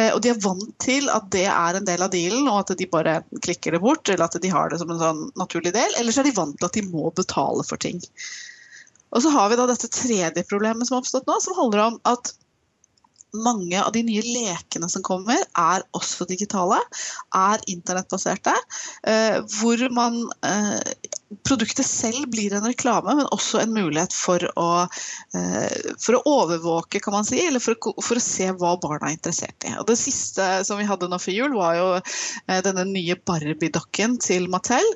Eh, 0.00 0.10
og 0.10 0.20
de 0.24 0.32
er 0.32 0.40
vant 0.42 0.70
til 0.82 1.10
at 1.12 1.28
det 1.34 1.46
er 1.50 1.78
en 1.78 1.86
del 1.86 2.02
av 2.02 2.12
dealen, 2.14 2.48
og 2.50 2.64
at 2.64 2.74
de 2.78 2.88
bare 2.90 3.20
klikker 3.44 3.76
det 3.76 3.82
bort, 3.84 4.08
eller 4.08 4.26
at 4.26 4.40
de 4.42 4.50
har 4.50 4.72
det 4.72 4.80
som 4.82 4.90
en 4.90 5.02
sånn 5.02 5.22
naturlig 5.38 5.74
del. 5.76 5.98
Eller 6.00 6.14
så 6.14 6.24
er 6.24 6.30
de 6.30 6.36
vant 6.38 6.56
til 6.58 6.70
at 6.70 6.78
de 6.78 6.86
må 6.88 7.12
betale 7.14 7.66
for 7.66 7.80
ting. 7.80 8.02
Og 9.14 9.22
så 9.22 9.30
har 9.30 9.50
vi 9.50 9.58
da 9.60 9.68
dette 9.70 9.92
tredje 9.94 10.46
problemet 10.50 10.88
som 10.88 10.96
har 10.96 11.04
oppstått 11.04 11.28
nå, 11.30 11.38
som 11.42 11.58
handler 11.58 11.84
om 11.84 12.00
at 12.10 12.34
mange 13.34 13.80
av 13.82 13.90
de 13.94 14.02
nye 14.06 14.22
lekene 14.22 14.88
som 14.90 15.02
kommer, 15.06 15.40
er 15.58 15.82
også 15.96 16.26
digitale, 16.30 16.78
er 17.34 17.62
internettbaserte. 17.70 18.54
Eh, 19.10 19.40
hvor 19.58 19.82
man 19.94 20.20
eh, 20.46 20.78
Produktet 21.46 21.86
selv 21.86 22.28
blir 22.32 22.54
en 22.54 22.66
reklame, 22.68 23.16
men 23.18 23.30
også 23.34 23.60
en 23.62 23.74
mulighet 23.74 24.14
for 24.16 24.44
å, 24.60 24.68
eh, 25.36 25.90
for 26.00 26.18
å 26.18 26.22
overvåke, 26.30 27.00
kan 27.02 27.16
man 27.16 27.26
si, 27.28 27.40
eller 27.44 27.62
for 27.62 27.76
å, 27.76 27.94
for 28.04 28.20
å, 28.20 28.24
se 28.24 28.50
hva 28.52 28.74
barna 28.80 29.10
er 29.10 29.18
interessert 29.18 29.66
i. 29.66 29.74
Og 29.80 29.86
Det 29.88 29.98
siste 30.00 30.48
som 30.66 30.80
vi 30.80 30.88
hadde 30.88 31.08
nå 31.10 31.18
før 31.20 31.36
jul, 31.36 31.56
var 31.58 31.76
jo 31.78 31.88
denne 32.64 32.86
nye 32.88 33.16
Barbie-dokken 33.26 34.16
til 34.22 34.48
Mattel, 34.52 34.86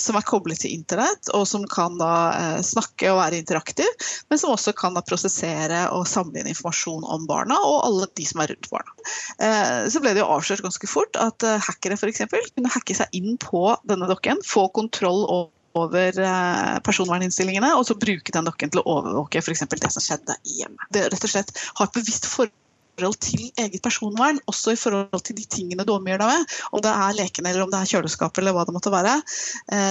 som 0.00 0.18
er 0.18 0.26
koblet 0.26 0.62
til 0.62 0.74
internett, 0.74 1.30
og 1.36 1.46
som 1.48 1.66
kan 1.70 1.98
da 2.00 2.60
snakke 2.64 3.10
og 3.12 3.20
være 3.20 3.40
interaktiv, 3.42 4.08
men 4.30 4.40
som 4.40 4.54
også 4.54 4.74
kan 4.76 4.96
da 4.96 5.02
prosessere 5.06 5.82
og 5.94 6.06
samle 6.08 6.40
inn 6.40 6.50
informasjon 6.52 7.04
om 7.04 7.26
barna 7.28 7.58
og 7.66 7.84
alle 7.86 8.08
de 8.16 8.26
som 8.26 8.42
er 8.42 8.52
rundt 8.52 8.70
barna. 8.72 8.96
Eh, 9.38 9.88
så 9.90 10.02
ble 10.02 10.14
det 10.14 10.22
jo 10.22 10.30
avslørt 10.30 10.64
ganske 10.64 10.90
fort 10.90 11.18
at 11.20 11.46
eh, 11.46 11.60
hackere 11.66 11.98
f.eks. 11.98 12.24
kunne 12.54 12.72
hacke 12.72 12.96
seg 12.96 13.16
inn 13.16 13.38
på 13.40 13.64
denne 13.88 14.08
dokken, 14.10 14.42
få 14.46 14.68
kontroll 14.76 15.26
over 15.30 16.20
eh, 16.20 16.78
personverninnstillingene, 16.86 17.74
og 17.78 17.86
så 17.86 17.98
bruke 17.98 18.34
den 18.34 18.48
dokken 18.48 18.72
til 18.72 18.82
å 18.82 18.88
overvåke 18.98 19.42
f.eks. 19.42 19.66
det 19.70 19.92
som 19.94 20.04
skjedde 20.04 20.36
i 20.44 20.60
hjemmet. 20.62 20.88
Det 20.90 21.06
rett 21.12 21.28
og 21.28 21.32
slett 21.32 21.54
har 21.78 21.86
et 21.86 21.96
bevisst 22.00 22.26
forhold 22.26 23.20
til 23.22 23.46
eget 23.54 23.80
personvern, 23.84 24.42
også 24.50 24.74
i 24.74 24.80
forhold 24.80 25.22
til 25.24 25.38
de 25.38 25.46
tingene 25.48 25.86
du 25.86 25.94
omgjør 25.94 26.20
deg 26.24 26.34
med. 26.34 26.58
Om 26.74 26.84
det 26.84 26.92
er 27.06 27.18
lekene 27.22 27.52
eller 27.52 27.64
om 27.64 27.72
det 27.72 27.80
er 27.80 27.92
kjøleskap 27.94 28.42
eller 28.42 28.56
hva 28.56 28.66
det 28.68 28.74
måtte 28.76 28.92
være. 28.92 29.14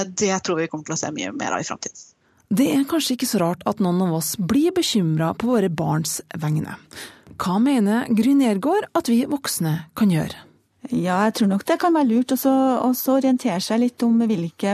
Det 0.06 0.30
tror 0.46 0.60
vi 0.60 0.68
kommer 0.70 0.86
til 0.86 0.94
å 0.94 1.00
se 1.00 1.10
mye 1.16 1.32
mer 1.34 1.56
av 1.56 1.64
i 1.64 1.66
framtiden. 1.66 2.04
Det 2.50 2.66
er 2.74 2.86
kanskje 2.90 3.14
ikke 3.14 3.28
så 3.30 3.38
rart 3.42 3.60
at 3.70 3.82
noen 3.82 4.00
av 4.08 4.16
oss 4.18 4.32
blir 4.34 4.74
bekymra 4.74 5.32
på 5.38 5.52
våre 5.52 5.68
barns 5.70 6.16
vegne. 6.34 6.74
Hva 7.38 7.60
mener 7.62 8.08
Gry 8.10 8.32
Nergård 8.34 8.88
at 8.98 9.10
vi 9.10 9.22
voksne 9.30 9.76
kan 9.98 10.10
gjøre? 10.10 10.49
Ja, 10.88 11.18
jeg 11.26 11.34
tror 11.36 11.48
nok 11.50 11.64
det 11.68 11.76
kan 11.82 11.92
være 11.92 12.08
lurt 12.08 12.32
å 12.32 12.52
orientere 13.12 13.60
seg 13.60 13.82
litt 13.82 14.00
om 14.02 14.14
hvilke, 14.24 14.72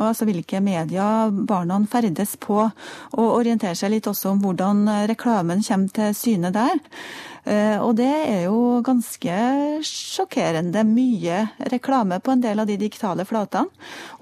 altså 0.00 0.24
hvilke 0.24 0.62
medier 0.64 1.28
barna 1.28 1.76
ferdes 1.92 2.38
på, 2.40 2.56
og 3.12 3.34
orientere 3.36 3.76
seg 3.76 3.92
litt 3.92 4.08
også 4.08 4.32
om 4.32 4.40
hvordan 4.40 4.86
reklamen 5.10 5.60
kommer 5.66 5.92
til 5.92 6.16
syne 6.16 6.54
der. 6.56 6.80
Eh, 7.44 7.76
og 7.82 7.98
det 8.00 8.08
er 8.08 8.46
jo 8.46 8.80
ganske 8.86 9.36
sjokkerende 9.84 10.86
mye 10.88 11.44
reklame 11.74 12.22
på 12.22 12.32
en 12.32 12.42
del 12.44 12.64
av 12.64 12.70
de 12.70 12.78
digitale 12.80 13.28
flatene, 13.28 13.68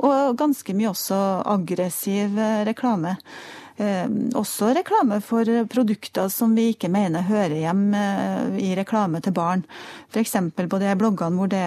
og 0.03 0.35
ganske 0.41 0.75
mye 0.75 0.91
også 0.91 1.23
aggressiv 1.55 2.43
reklame. 2.67 3.15
Eh, 3.81 4.09
også 4.37 4.75
reklame 4.77 5.23
for 5.25 5.49
produkter 5.73 6.29
som 6.29 6.53
vi 6.57 6.67
ikke 6.75 6.91
mener 6.93 7.25
hører 7.25 7.55
hjem 7.63 7.87
eh, 7.97 8.59
i 8.61 8.75
reklame 8.77 9.23
til 9.25 9.33
barn. 9.33 9.63
F.eks. 10.13 10.37
på 10.59 10.81
de 10.83 10.91
bloggene 11.01 11.39
hvor 11.39 11.49
det 11.49 11.63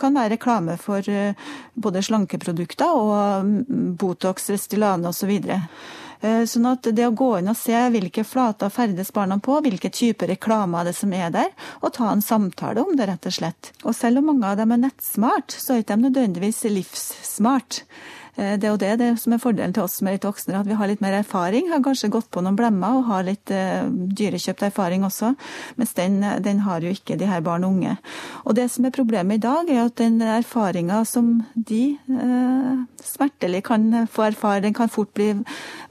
kan 0.00 0.16
være 0.16 0.36
reklame 0.36 0.78
for 0.80 1.04
eh, 1.12 1.36
både 1.74 2.04
slankeprodukter 2.08 2.88
og 2.88 3.50
mm, 3.50 3.92
Botox, 4.00 4.48
Restylane 4.54 5.12
osv. 5.12 5.36
Sånn 6.48 6.64
at 6.66 6.86
det 6.96 7.04
å 7.04 7.12
gå 7.14 7.26
inn 7.38 7.50
og 7.52 7.58
se 7.60 7.76
hvilke 7.92 8.22
flater 8.24 8.72
ferdes 8.72 9.12
barna 9.14 9.36
på, 9.36 9.58
hvilke 9.62 9.90
typer 9.92 10.30
reklame 10.32 10.80
det 10.88 10.94
som 10.96 11.12
er 11.14 11.28
der, 11.34 11.50
og 11.84 11.92
ta 11.94 12.08
en 12.08 12.24
samtale 12.24 12.80
om 12.80 12.96
det, 12.96 13.10
rett 13.10 13.28
og 13.28 13.36
slett. 13.36 13.70
Og 13.84 13.92
selv 13.94 14.22
om 14.22 14.32
mange 14.32 14.48
av 14.48 14.56
dem 14.58 14.72
er 14.72 14.80
nettsmart, 14.88 15.52
så 15.52 15.74
er 15.74 15.82
de 15.82 15.84
ikke 15.84 16.00
nødvendigvis 16.00 16.64
livssmart. 16.72 17.82
Eh, 18.36 18.54
det 18.60 18.68
er 18.68 18.74
jo 18.74 18.80
det, 18.80 18.92
det 19.00 19.10
som 19.20 19.34
er 19.34 19.40
fordelen 19.42 19.74
til 19.76 19.84
oss 19.86 19.98
som 19.98 20.08
er 20.08 20.16
litt 20.16 20.26
voksne, 20.28 20.58
at 20.60 20.68
vi 20.68 20.76
har 20.76 20.90
litt 20.90 21.02
mer 21.04 21.16
erfaring. 21.18 21.70
Har 21.72 21.84
kanskje 21.84 22.12
gått 22.12 22.28
på 22.32 22.42
noen 22.44 22.58
blemmer 22.58 22.98
og 22.98 23.08
har 23.10 23.26
litt 23.26 23.52
uh, 23.54 23.88
dyrekjøpt 23.88 24.66
erfaring 24.68 25.06
også. 25.06 25.32
Mens 25.80 25.94
den, 25.96 26.20
den, 26.44 26.62
har 26.66 26.84
jo 26.84 26.92
ikke 26.92 27.18
de 27.18 27.28
her 27.28 27.44
barn 27.44 27.64
og 27.66 27.76
unge. 27.76 27.96
Og 28.44 28.56
det 28.58 28.68
som 28.72 28.86
er 28.86 28.94
problemet 28.94 29.38
i 29.38 29.44
dag, 29.44 29.70
er 29.70 29.86
at 29.86 29.96
den 30.00 30.20
erfaringa 30.20 31.02
som 31.08 31.32
de 31.54 31.82
eh, 31.96 32.72
smertelig 33.04 33.62
kan 33.68 34.06
få 34.10 34.28
erfare, 34.30 34.64
den 34.64 34.76
kan 34.76 34.92
fort 34.92 35.12
bli 35.16 35.32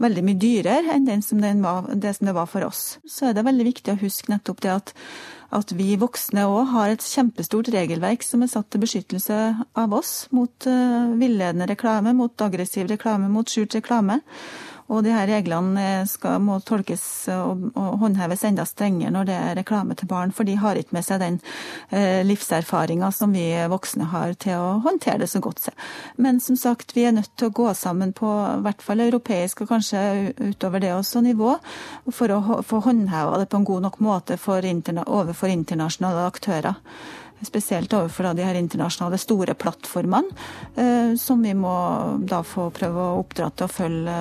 veldig 0.04 0.26
mye 0.26 0.42
dyrere 0.42 0.96
enn 0.96 1.08
den 1.08 1.24
som 1.26 1.42
den 1.42 1.64
var, 1.66 1.90
det 1.94 2.16
som 2.18 2.30
det 2.30 2.36
var 2.38 2.50
for 2.52 2.68
oss. 2.68 2.98
Så 3.08 3.30
er 3.30 3.38
det 3.38 3.46
veldig 3.48 3.70
viktig 3.72 3.94
å 3.94 4.02
huske 4.02 4.34
nettopp 4.34 4.62
det 4.66 4.74
at 4.74 4.94
at 5.54 5.74
vi 5.78 5.96
voksne 6.02 6.46
òg 6.50 6.72
har 6.74 6.94
et 6.94 7.06
kjempestort 7.06 7.70
regelverk 7.74 8.26
som 8.26 8.44
er 8.44 8.52
satt 8.52 8.70
til 8.74 8.82
beskyttelse 8.84 9.40
av 9.78 9.94
oss 9.96 10.26
mot 10.36 10.70
uh, 10.70 11.12
villedende 11.20 11.68
reklame, 11.70 12.16
mot 12.18 12.46
aggressiv 12.46 12.90
reklame, 12.92 13.30
mot 13.32 13.50
skjult 13.50 13.78
reklame. 13.78 14.22
Og 14.86 15.02
de 15.06 15.14
her 15.14 15.26
reglene 15.30 16.06
skal, 16.10 16.38
må 16.46 16.60
tolkes 16.62 17.04
og, 17.34 17.64
og, 17.74 17.96
håndheves 18.04 18.44
enda 18.46 18.68
strengere 18.70 19.14
når 19.16 19.30
det 19.30 19.38
er 19.38 19.58
reklame 19.58 19.98
til 19.98 20.10
barn, 20.12 20.34
for 20.36 20.46
de 20.46 20.58
har 20.62 20.78
ikke 20.78 20.94
med 20.98 21.08
seg 21.08 21.22
den 21.24 21.40
eh, 21.90 22.22
livserfaringa 22.28 23.10
som 23.16 23.34
vi 23.34 23.48
voksne 23.72 24.12
har 24.12 24.36
til 24.42 24.62
å 24.62 24.70
håndtere 24.86 25.24
det 25.24 25.32
så 25.32 25.42
godt. 25.42 25.72
Men 26.22 26.40
som 26.44 26.60
sagt, 26.60 26.94
vi 26.98 27.08
er 27.10 27.18
nødt 27.18 27.34
til 27.34 27.50
å 27.50 27.56
gå 27.64 27.72
sammen 27.74 28.14
på 28.14 28.30
i 28.30 28.62
hvert 28.66 28.86
fall 28.86 29.02
europeisk 29.08 29.66
og 29.66 29.74
kanskje 29.74 30.36
utover 30.52 30.84
det 30.84 30.94
også 30.94 31.24
nivå, 31.26 31.58
for 32.14 32.36
å 32.36 32.62
få 32.66 32.84
håndheva 32.86 33.42
det 33.42 33.50
på 33.50 33.62
en 33.62 33.70
god 33.74 33.90
nok 33.90 34.02
måte 34.06 34.38
for 34.42 34.66
interna 34.66 35.08
overfor 35.10 35.50
internasjonale 35.50 36.30
aktører 36.30 36.76
spesielt 37.44 37.94
overfor 37.94 38.32
de 38.34 38.46
her 38.46 38.56
internasjonale 38.60 39.20
store 39.20 39.56
plattformene, 39.60 40.32
eh, 40.76 41.16
som 41.20 41.44
vi 41.44 41.54
må 41.58 41.76
da 42.24 42.42
få 42.46 42.70
prøve 42.76 42.96
å 42.96 43.20
oppdra 43.20 43.52
til 43.52 43.68
å 43.68 43.76
følge 43.76 44.18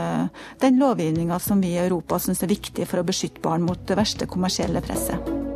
den 0.64 0.80
lovgivninga 0.82 1.38
som 1.40 1.62
vi 1.62 1.74
i 1.74 1.82
Europa 1.86 2.18
syns 2.18 2.42
er 2.42 2.52
viktig 2.52 2.88
for 2.90 3.00
å 3.00 3.06
beskytte 3.06 3.44
barn 3.44 3.66
mot 3.66 3.86
det 3.86 3.98
verste 4.00 4.26
kommersielle 4.30 4.82
presset. 4.84 5.53